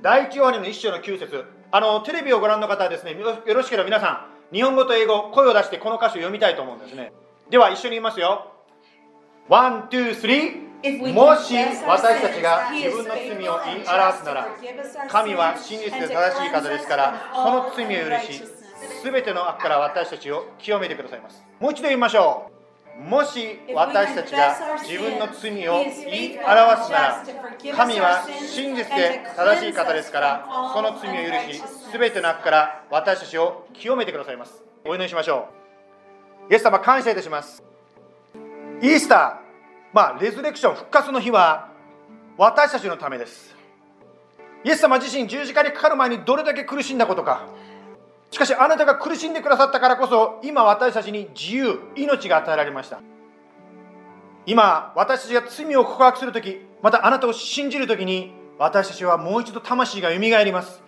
[0.00, 1.44] 第一ヨハネの一章の9節。
[1.72, 7.12] あのテレビをご覧の方はですねよよろしければ皆さん日本語と英語声を出してこの箇所を読みたいと思うんですね。
[7.50, 8.52] では一緒に言いますよ。
[9.48, 14.48] One, two, three もし私たちが自分の罪を言い表すなら
[15.08, 18.42] 神は真実で正しい方ですからその罪を許し
[19.02, 21.42] 全ての悪から私たちを清めてくださいます。
[21.58, 22.61] もう一度言いましょう
[22.98, 27.24] もし私たちが自分の罪を言い表すなら
[27.76, 34.62] 神は真実で正しい方ですからその罪を許し全ての悪から私たちを清めてくださいます。
[34.84, 35.48] お祈りしましょ
[36.48, 36.52] う。
[36.52, 37.62] イエス様感謝いたします。
[38.82, 41.70] イースターまあレズレクション復活の日は
[42.36, 43.54] 私たちのためです。
[44.64, 47.46] イエス様自身十字架にかかる前にどれだけ苦しんだことか
[48.32, 52.98] しかしあなたが苦しんでくださったからこそ今私たちに自由命が与えられました。
[54.46, 60.82] 今私たちが罪を告白する時またあなたを信じる時に私たちはもう一度魂がよみがえります。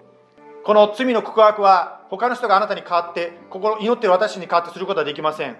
[0.64, 5.56] この罪の告白は他の人があなたに代わって心祈っている私に代わってすることはできません。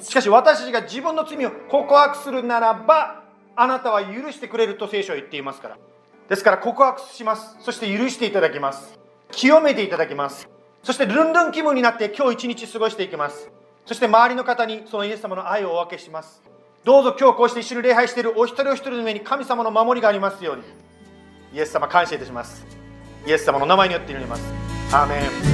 [0.00, 3.24] しかし私たちが自分の罪を告白するならば
[3.56, 5.78] あなたは許してくれると聖書は言っていますから。
[6.28, 7.56] ですから告白します。
[7.60, 8.96] そして許していただきます。
[9.32, 10.53] 清めていただきます。
[10.84, 13.50] そしてルンルン気分になって今日一日過ごしていきます。
[13.86, 16.42] そして周りの方にそのイエス様の愛をお分けします。
[16.84, 20.62] どうぞ今日こうして一緒に礼拝しているお一人お一人の上に神様の守りがありますように。
[21.54, 22.66] イエス様感謝いたします。
[23.26, 24.42] イエス様の名前によって祈ります。
[24.92, 25.16] アーメ
[25.50, 25.53] ン。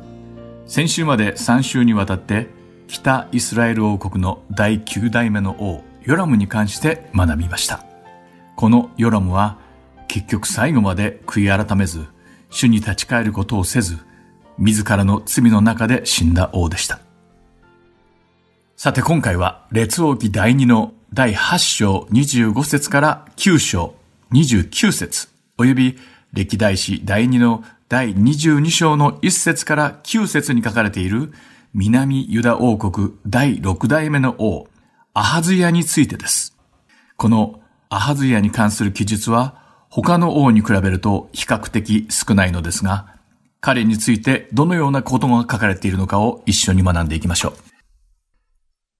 [0.68, 2.46] 先週まで3週にわたって
[2.86, 7.84] 北イスラエル王国の第9代目の王ヨラムに関して学びました。
[8.54, 9.58] このヨラムは
[10.06, 12.06] 結局最後まで悔い改めず、
[12.48, 13.98] 主に立ち返ることをせず、
[14.58, 17.00] 自らの罪の中で死んだ王でした。
[18.76, 23.95] さて今回は列王記第2の第8章25節から9章
[24.32, 25.98] 29節及び
[26.32, 31.32] 歴代史第2の第22章の1節から9節に書かれている
[31.72, 34.66] 南ユダ王国第6代目の王
[35.14, 36.56] アハズヤについてです。
[37.16, 43.14] このアハズヤに関する記述は他の王に比べると比較的少ないのですが、
[43.60, 47.52] 彼についてどのようなことが書かれているのかを一緒に学んでいきましょう。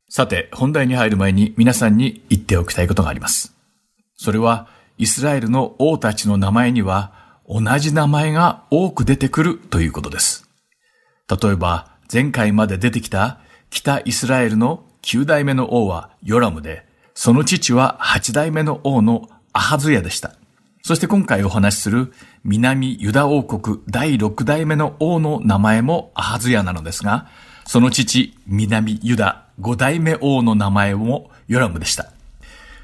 [0.09, 3.55] さて、本題に入る前に皆さんに言っておきたいことがあります。
[4.15, 4.69] それは、
[4.99, 7.13] イスラエルの王たちの名前には
[7.49, 10.49] 同じ名前が多く出てくるということです。
[11.29, 13.41] 例えば、前回まで出てきた
[13.71, 20.35] 北イスラエルの9代目の王はヨラムで、その父は8代目の王のアハズヤでした。
[20.83, 22.13] そして今回お話しする
[22.45, 27.29] 南ユダ王国第6代目の王の名前もアハズヤなのですが、
[27.67, 32.13] その父南ユダ5代目王の名前もヨラムでした。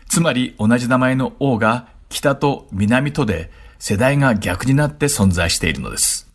[0.09, 6.31] つまり同じ名前の王が北と南とで世代が逆になって存在しているのです。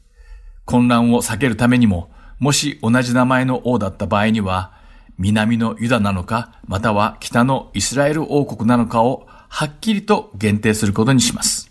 [0.65, 4.73] 混乱を避けるためにも、もし同じ名前の王だった場合には、
[5.17, 11.69] 南のユダなのか、または北のイスラエル王国なのかをはっきりと限定することにします。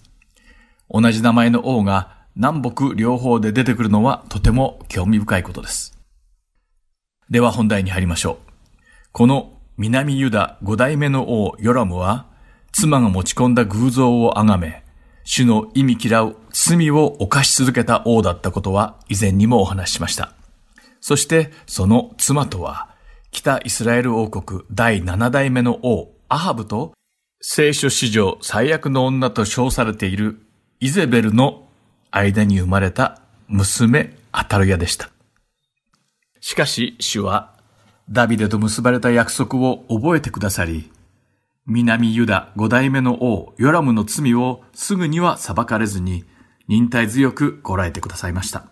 [0.88, 5.98] 同じ名前の王が南北両方で出てくるのはとても興味深いことです。
[7.28, 8.52] では本題に入りましょう。
[9.12, 12.35] この南ユダ五代目の王ヨラムは、
[12.78, 14.84] 妻が持ち込んだ偶像を崇め、
[15.24, 20.34] 主の意味嫌う罪を犯し続けた王だったことは以前にもお話ししました。
[21.00, 22.90] そしてその妻とは、
[23.30, 26.92] 北イスラエル王国第7代目の王アハブと
[27.40, 30.42] 聖書史上最悪の女と称されている
[30.78, 31.66] イゼベルの
[32.10, 35.08] 間に生まれた娘アタルヤでした。
[36.40, 37.54] しかし主は
[38.10, 40.90] ダビデと結ばれた約束を覚えてくださり、
[41.66, 46.24] 南ユダ五代目の王ヨラムの罪をすぐには裁かれずに
[46.68, 48.66] 忍耐強くこらえてくださいました。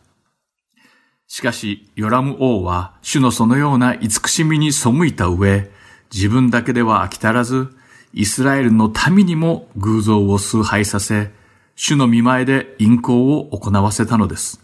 [1.26, 5.70] しかし、ヨラム王は主のそのような慈しみに背いた上、
[6.12, 7.74] 自分だけでは飽き足らず、
[8.12, 11.32] イスラエルの民にも偶像を崇拝させ、
[11.74, 14.60] 主の見前で陰行を行わせたのです。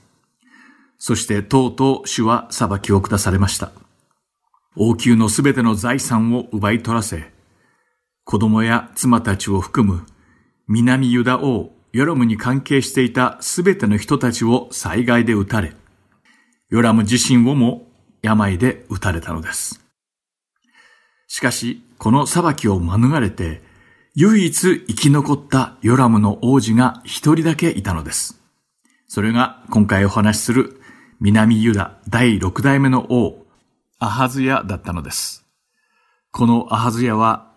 [0.99, 3.73] そしてとうとう主は裁きを下されました。
[4.77, 7.33] 王宮のすべての財産を奪い取らせ、
[8.31, 10.07] 子供や妻たちを含む
[10.69, 15.75] 南ユダ王ヨラムに関係していたすべての人たちを災害で撃たれ、
[16.69, 17.89] ヨラム自身をも
[18.23, 19.85] 病で撃たれたのです。
[21.27, 23.63] しかし、この裁きを免れて、
[24.15, 28.41] 唯一生き残ったヨラムの王子が一人だけいたのです。
[29.09, 30.81] それが今回お話しする
[31.19, 33.45] 南ユダ第六代目の王、
[33.99, 35.45] アハズヤだったのです。
[36.31, 37.50] このアハズヤは、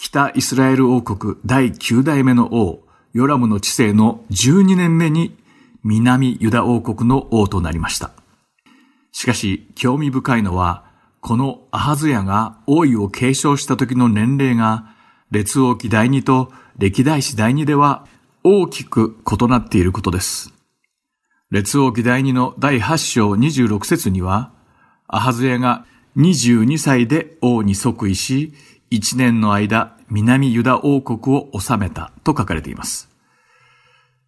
[0.00, 5.36] 北イスラエル王国第9代目の王、ヨラムの治世の12年目に
[5.82, 8.12] 南ユダ王国の王となりました。
[9.10, 10.84] しかし、興味深いのは、
[11.20, 14.94] このアハズヤが王位を継承した時の年齢が、
[15.32, 18.06] 列王記第2と歴代史第2では
[18.44, 20.54] 大きく異なっていることです。
[21.50, 24.52] 列王記第2の第8章26節には、
[25.08, 25.86] アハズヤが
[26.16, 28.54] 22歳で王に即位し、
[28.90, 33.08] 1年の間、南ユダ王国を治めたと書かれています。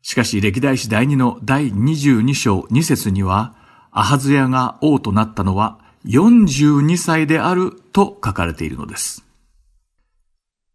[0.02, 3.54] しかし、歴代史第2の第22章2節には、
[3.90, 9.24] アハズヤが王となったのは42歳であると書かれているのです。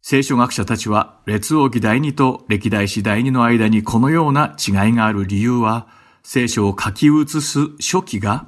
[0.01, 5.87] 聖書学者たちは、列王記第2と歴代史第2の間にこのような違いがある理由は、
[6.21, 8.45] 聖書を書き写す書記が、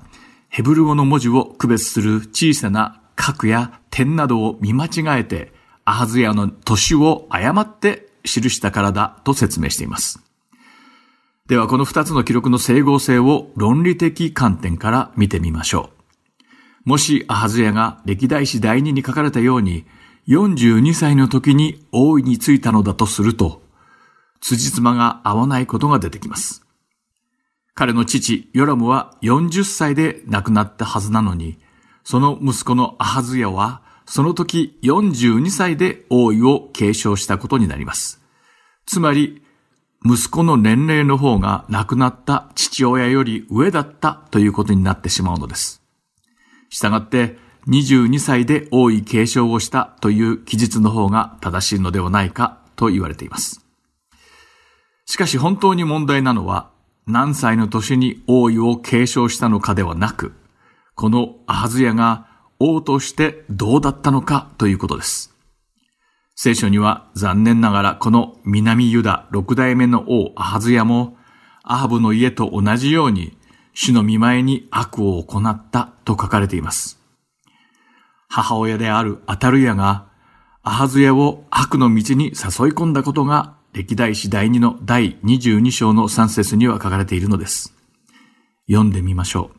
[0.49, 5.51] ヘブル語の文字を区別する小さな角や点などを見間違えて、
[5.83, 10.21] アハズヤの年を誤って記したからだと説明しています。
[11.47, 15.89] ではこの二つの記録の整合性を論理的観点から見てみましょ
[16.85, 16.89] う。
[16.89, 19.85] もしアハズヤが歴代史第2に書かれたように
[20.27, 23.63] 42歳の時に王位に就いたのだとすると、
[24.41, 26.63] 辻褄が合わないことが出てきます。
[27.73, 31.57] 彼の父、ヨラムは40歳で亡くなったはずなのに、
[32.09, 38.21] その息子のアハズヤは、その時42歳で王位を継承したことになります。
[38.85, 39.41] つまり、
[40.05, 45.81] 息子の年齢の方が亡くなった父親より上だったということになってしまうのです。
[46.69, 47.37] したがって、
[47.67, 53.65] 22歳で王位継承をしたという記述の方が正しいのではないかと言われています。
[55.05, 56.69] しかし本当に問題なのは、
[57.05, 60.36] 何歳の年に王位を継承したのかではなく、
[60.97, 62.25] このアハズヤが
[62.59, 65.31] 王としてどうだったのかということです。
[66.33, 71.15] 聖書には残念ながらこの南ユダ六代目の王アハズヤも
[71.61, 73.37] アハブの家と同じように
[73.75, 76.99] 主の見前に悪を行ったと書かれています。
[78.27, 80.07] 母親であるアタルヤが
[80.63, 82.33] アハズヤを悪の道に誘い
[82.73, 87.75] 込んだことが歴代史第2の第22章の3節には書かれているのです。
[88.67, 89.56] 読んでみましょう。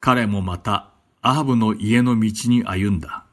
[0.00, 0.90] 彼もまた
[1.20, 3.24] アハブの家の道に歩んだ。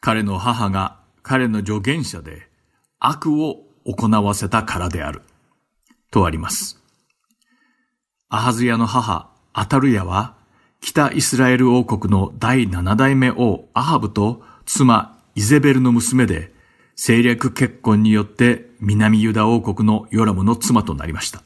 [0.00, 2.48] 彼の母が彼の助言者で
[2.98, 5.22] 悪を行わせたからである。
[6.10, 6.78] とあります。
[8.28, 10.34] アハズヤの母、アタルヤは、
[10.80, 16.52] 北イスラエル王国の第七代目王アハブと妻イゼベルの娘で、
[16.96, 21.42] 政略結婚によって南ユダ王国のヨラムの妻となりました。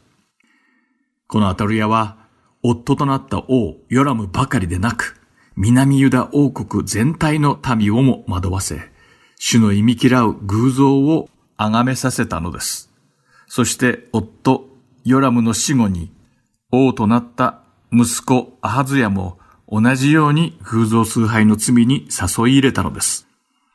[1.28, 2.25] このアタルヤは、
[2.68, 5.20] 夫となった王ヨラムばかりでなく、
[5.56, 8.90] 南ユダ王国全体の民をも惑わせ、
[9.38, 12.90] 主の忌み嫌う偶像を崇めさせたのです。
[13.46, 14.68] そして夫
[15.04, 16.10] ヨラムの死後に
[16.72, 17.60] 王となった
[17.92, 19.38] 息子アハズヤも
[19.68, 23.28] 同じように偶像崇拝の罪に誘い入れたのです。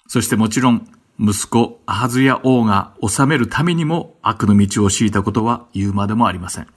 [0.08, 0.88] そしてもちろん
[1.18, 6.68] 息子アハズヤ王が治めるためにも悪の道を敷いたことは言うまでもありません。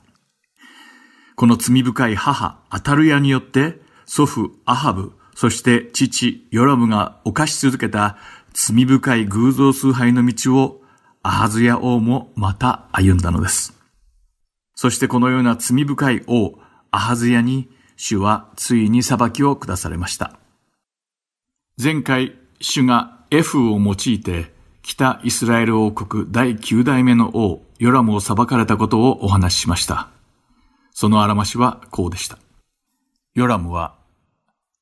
[1.36, 8.16] この罪深い母アタルヤによって祖父アハブ、そして父ヨラムが犯し続けた
[8.52, 10.80] 罪深い偶像崇拝の道を
[11.22, 13.74] アハズヤ王もまた歩んだのです。
[14.76, 16.58] そしてこのような罪深い王
[16.90, 20.38] アハズヤに主はついに裁きを下されました。
[21.82, 30.13] 前回主がエフを用いて北イスラエル王国第9代目の王ヨラムを裁かれたことをお話ししました。
[30.94, 32.38] そのあらましはこうでした。
[33.34, 33.96] ヨラムは、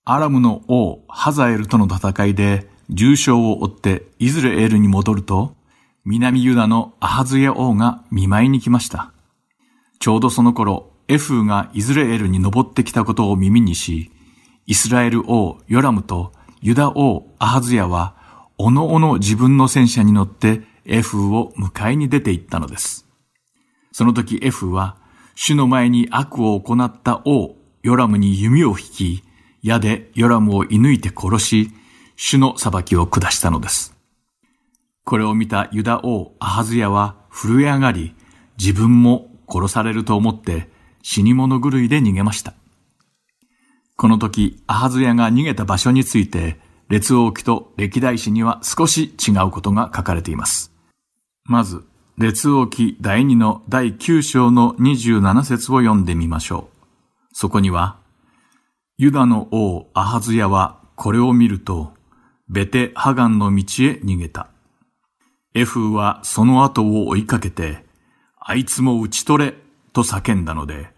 [0.05, 5.57] アラムの王ハザエルとの戦いで重傷を負ってイズレエルに戻ると、
[6.05, 9.11] 南ユダのアハズヤ王が見舞いに来ました。
[10.01, 14.11] ちょうどその頃、エフーがイズレエルに登ってきたことを耳にし、
[14.67, 18.15] イスラエル王ヨラムとユダ王アハズヤは、
[18.59, 23.09] おのおの自分の戦車に乗ってエフーを迎えに出て行ったのです。
[23.93, 24.99] その時エフーは、
[25.35, 29.25] 主の前に悪を行った王ヨラムに弓を引き、
[29.63, 31.71] 矢でヨラムを射抜いて殺し、
[32.17, 33.97] 主の裁きを下したのです。
[35.05, 38.15] これを見たユダ王アハズヤは震え上がり、
[38.59, 40.71] 自分も殺されると思って
[41.03, 42.55] 死に物狂いで逃げました。
[43.97, 46.59] この時、アハズヤが逃げた場所について、
[46.89, 50.73] 列王記と歴代史には少し違うことが書かれています。
[51.45, 51.85] まず、
[52.19, 56.87] 列王記第2の第9章の27節を読んでみましょう。
[57.33, 57.97] そこには、
[58.99, 61.95] ユダの王アハズヤはこれを見ると、
[62.51, 64.49] ベテハガンの道へ逃げた。
[65.55, 67.85] エフーはその後を追いかけて、
[68.39, 69.55] あいつも討ち取れ
[69.95, 70.91] と叫んだので、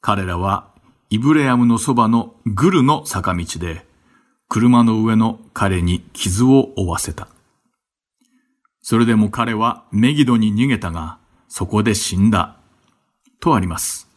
[0.00, 0.68] 彼らは
[1.10, 3.84] イブレアムのそばのグルの坂道で、
[4.48, 7.26] 車の上の彼に傷を負わせた。
[8.82, 11.18] それでも彼はメギドに逃げたが、
[11.48, 12.56] そこで死んだ。
[13.40, 14.08] とあります。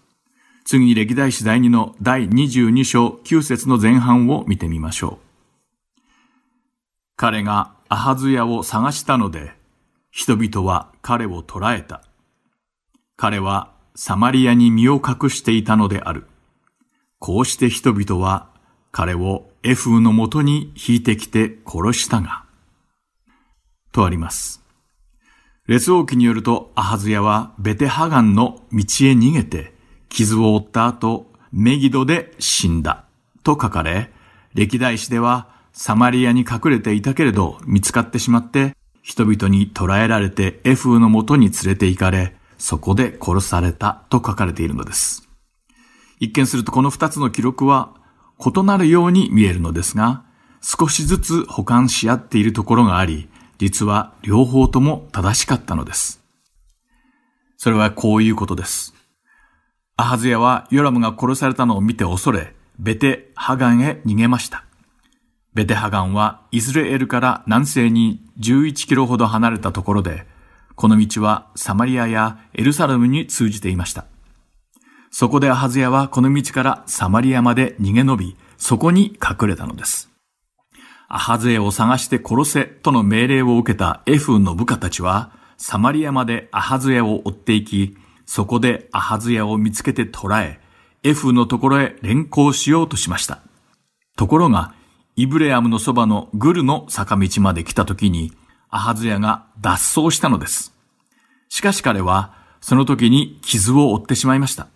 [0.66, 5.99] 次に歴代史第2の第22章9節の前半を見てみましょう。
[7.16, 9.53] 彼がアハズヤを探したので、
[10.09, 12.03] 人々は彼を捕らえた。
[13.16, 16.26] 彼はサマリアに身を隠していたのである。
[17.20, 18.49] こうして人々は
[18.91, 22.44] 彼をエフーのもとに引いてきて殺したが。
[23.95, 24.61] とあります。
[25.67, 28.83] 列王記によるとアハズヤはベテハガンの道へ
[29.13, 29.73] 逃げて
[30.09, 33.05] 傷を負った後メギドで死んだ
[33.43, 34.11] と書かれ、
[34.53, 45.27] 歴代史ではサマリアに隠れていたけれど見つかってしまって人々に捕らえられてエフーのもとに連れて行かれ、そこで殺されたと書かれているのです。
[46.19, 47.93] 一見するとこの二つの記録は
[48.39, 50.23] 異なるように見えるのですが、
[50.61, 56.21] 少しずつ補完し合っているところがあり、実は両方とも正しかったのです。
[57.57, 58.93] それはこういうことです。
[59.97, 64.65] アハズヤはヨラムが殺されたのを見て恐れ、ベテハガンへ逃げました。
[65.53, 70.27] ベテハガンはイスラエルから南西に11キロほど離れたところで、
[70.75, 74.05] この道はサマリアやエルサレムに通じていました。
[75.09, 80.14] そこでアハズヤはこの道からサマリアまで逃げ延び、そこに隠れたのです。
[81.07, 87.95] アハズヤを探して殺せとの命令を受けたエフーの部下たちは、サマリアまでアハズヤを追っていき、
[88.25, 90.59] そこでアハズヤを見つけて捕らえ、
[91.03, 93.39] エフーのところへ連行しようとしました。
[94.17, 94.73] ところが、
[95.15, 98.33] イブレアムのそばのグルの坂道まで来た時に、
[98.69, 100.73] アハズヤが脱走したのです。
[101.49, 104.67] しかし彼は、その時に傷を負ってしまいました。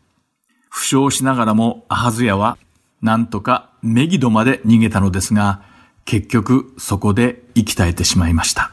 [0.69, 2.57] 負傷しながらもアハズヤは、
[3.01, 5.63] なんとかメギドまで逃げたのですが、
[6.09, 8.71] 結局そこで生き絶えてしまいました。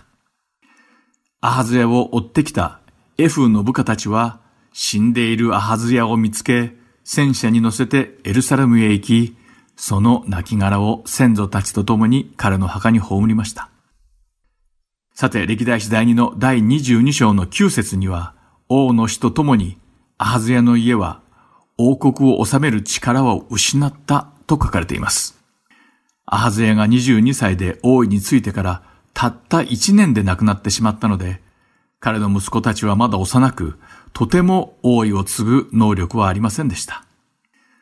[1.43, 2.81] アハズヤを追ってきた
[3.19, 4.41] エフーの部下たちは、
[4.73, 6.75] 死んでいるアハズヤを見つけ、
[7.05, 9.37] 戦車に乗せてエルサレムへ行き、
[9.77, 13.69] その亡骸を先祖たちと共に彼の墓に葬りました。
[15.13, 18.35] さて、歴代史第2の第22章の9節には、
[18.71, 19.77] 王の死と共に、
[20.17, 21.21] アハズヤの家は
[21.77, 25.36] 王国を治める力を失ったと書かれています。
[26.27, 28.83] アハズヤが22歳で王位についてから
[29.15, 31.41] たった1年で亡くなってしまったので、
[32.01, 33.79] 彼の息子たちはまだ幼く、
[34.13, 37.05] とても王位を継ぐ能力はありませんでした。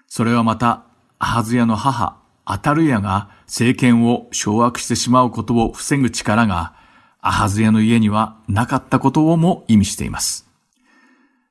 [0.06, 0.84] それはまた、
[1.18, 6.74] アハズヤの母、アタルヤが政権を掌握してしまうことを防ぐ力が、
[7.20, 10.46] アハズヤの家にはなかったことをも意味しています。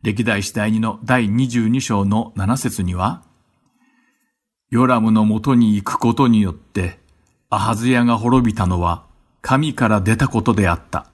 [0.04, 3.24] 歴代史第2の第22章の7節には、
[4.74, 6.98] ヨラムのもとに行くことによって、
[7.52, 9.04] アハズヤが滅びたのは
[9.40, 11.06] 神から出たことであった。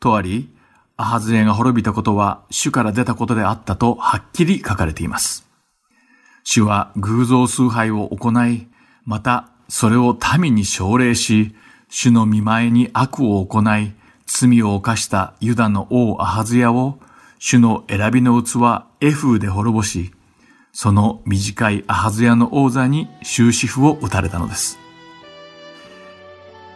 [0.00, 0.48] とあり、
[0.96, 5.46] アハズヤが滅びたことは主から出たことであったとはっきり書かれています。
[6.44, 8.68] 主は偶像崇拝を行い、
[9.04, 11.54] またそれを民に奨励し、
[11.90, 13.92] 主の見前に悪を行い、
[14.24, 16.98] 罪を犯したユダの王アハズヤを、
[17.38, 20.10] 主の選びの器エフーで滅ぼし、
[20.80, 24.78] その短いアハズヤの王座に終止符を打たれたのです。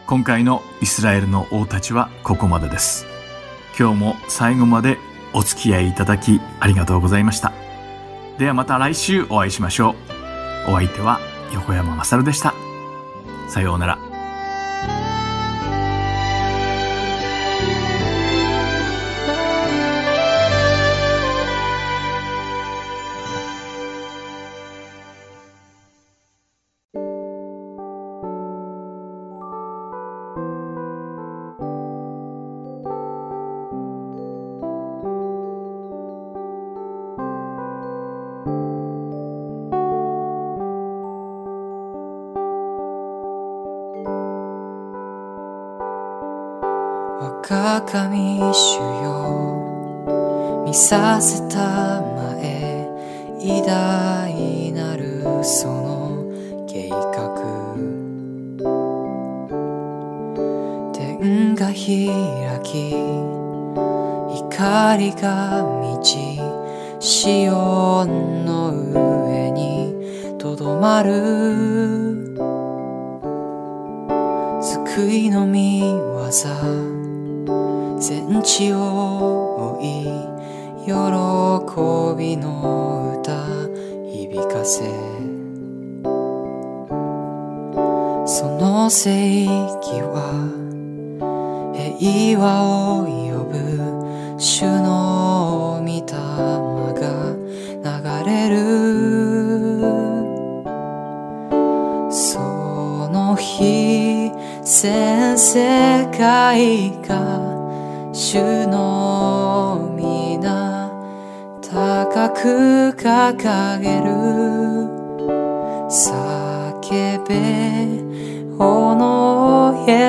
[0.07, 3.05] 今回のイスラエルの王たちはここまでです。
[3.79, 4.97] 今日も最後まで
[5.33, 7.53] お付き合いいただきありがとうございました。
[8.39, 9.95] ではまた来週お会いしましょ
[10.67, 10.71] う。
[10.71, 11.21] お相手は
[11.53, 12.53] 横山まさるでした。
[13.47, 15.12] さようなら。
[47.93, 52.89] 神主よ見させたまえ。
[53.39, 56.97] 偉大なるその計画。
[60.91, 61.75] 天が開
[62.63, 62.95] き
[64.49, 66.41] 光が満ち
[66.99, 69.93] シオンの上に
[70.39, 71.11] とどまる。
[74.63, 76.82] 救いの御業。
[78.43, 80.03] 全地を追い
[80.85, 80.91] 喜
[82.17, 83.31] びの歌
[84.11, 84.83] 響かせ。
[88.25, 89.42] その聖域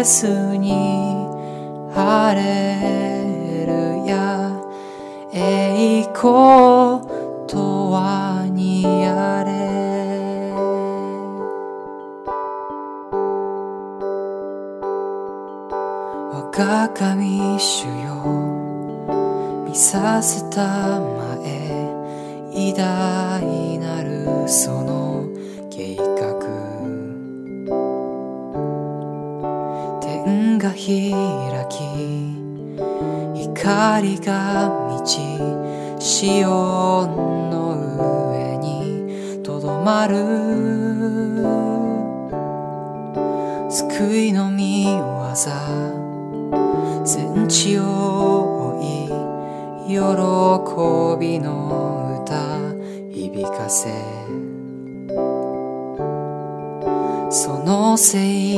[0.04, 0.26] エス
[0.58, 0.68] に
[1.94, 4.52] ハレルヤ
[5.32, 7.00] 栄光
[7.48, 9.54] とはにあれ。
[16.34, 18.20] 我が神主よ
[19.66, 21.88] 見させたまえ
[22.52, 24.83] 偉大なるその
[33.64, 35.20] 光が満ち
[35.98, 37.72] シオンの
[38.30, 40.16] 上にとどまる。
[43.70, 45.24] 救いの御業
[47.06, 49.08] 全地を追
[49.88, 49.96] い喜
[51.18, 52.34] びの歌
[53.10, 53.88] 響かせ。
[57.30, 58.53] その聖域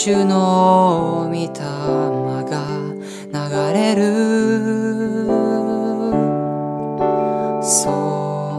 [0.00, 1.48] 主の御霊
[2.48, 2.54] が
[3.34, 3.38] 流
[3.74, 4.04] れる。
[7.60, 7.90] そ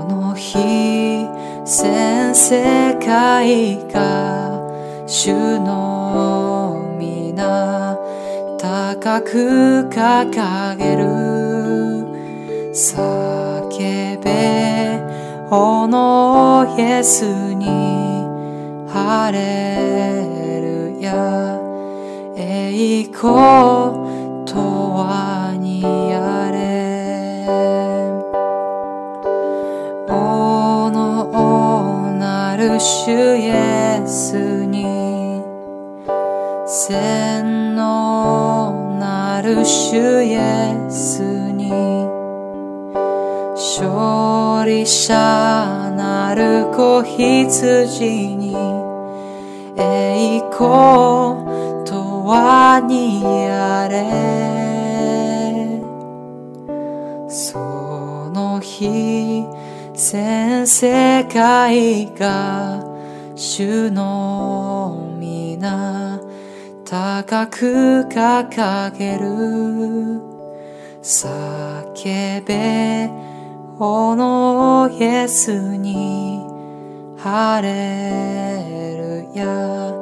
[0.09, 1.25] の日
[1.63, 4.59] 全世界が
[5.07, 5.31] 主
[5.61, 7.97] の皆
[8.59, 11.05] 高く掲げる。
[12.73, 14.99] 叫べ
[15.49, 18.09] 炎イエスに。
[18.89, 20.38] ハレ
[21.10, 21.60] ルヤ
[22.36, 23.22] 栄光
[24.45, 24.53] と
[24.95, 25.84] はに
[26.14, 27.47] あれ。
[30.10, 35.43] おのなる主イエスに。
[36.66, 41.72] 千のなる主イエスに。
[43.55, 48.88] 勝利者なる子羊に。
[49.80, 50.59] 栄光
[51.86, 54.03] とはにあれ。
[57.30, 57.59] そ
[58.34, 59.45] の日
[59.93, 62.84] 全世界が
[63.36, 66.19] 主の皆
[66.84, 70.21] 高く掲げる。
[71.01, 73.09] 叫べ
[73.77, 76.59] 炎イエスに。
[77.22, 79.93] ハレルヤ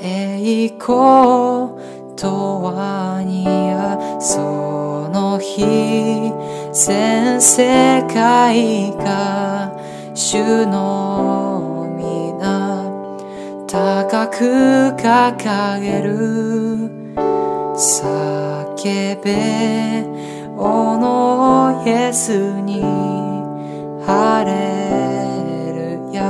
[0.00, 1.76] 栄光
[2.16, 6.32] とはにあその日
[6.72, 9.70] 全世界が
[10.14, 12.90] 主の皆
[13.66, 14.44] 高く
[14.96, 16.96] 掲げる。
[17.76, 20.02] 叫べ
[20.56, 22.32] 炎イエス
[22.62, 22.80] に
[24.06, 25.25] ハレ
[26.16, 26.24] や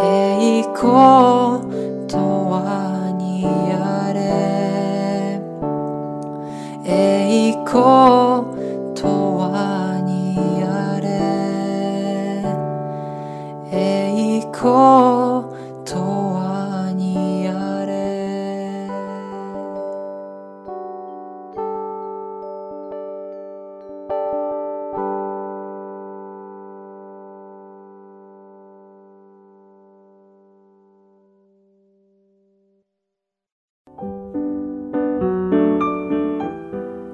[0.00, 1.60] 栄光
[2.08, 2.16] と
[2.48, 4.20] はにあれ
[6.86, 8.46] 栄光
[8.94, 11.06] とはにあれ
[13.70, 15.31] 栄光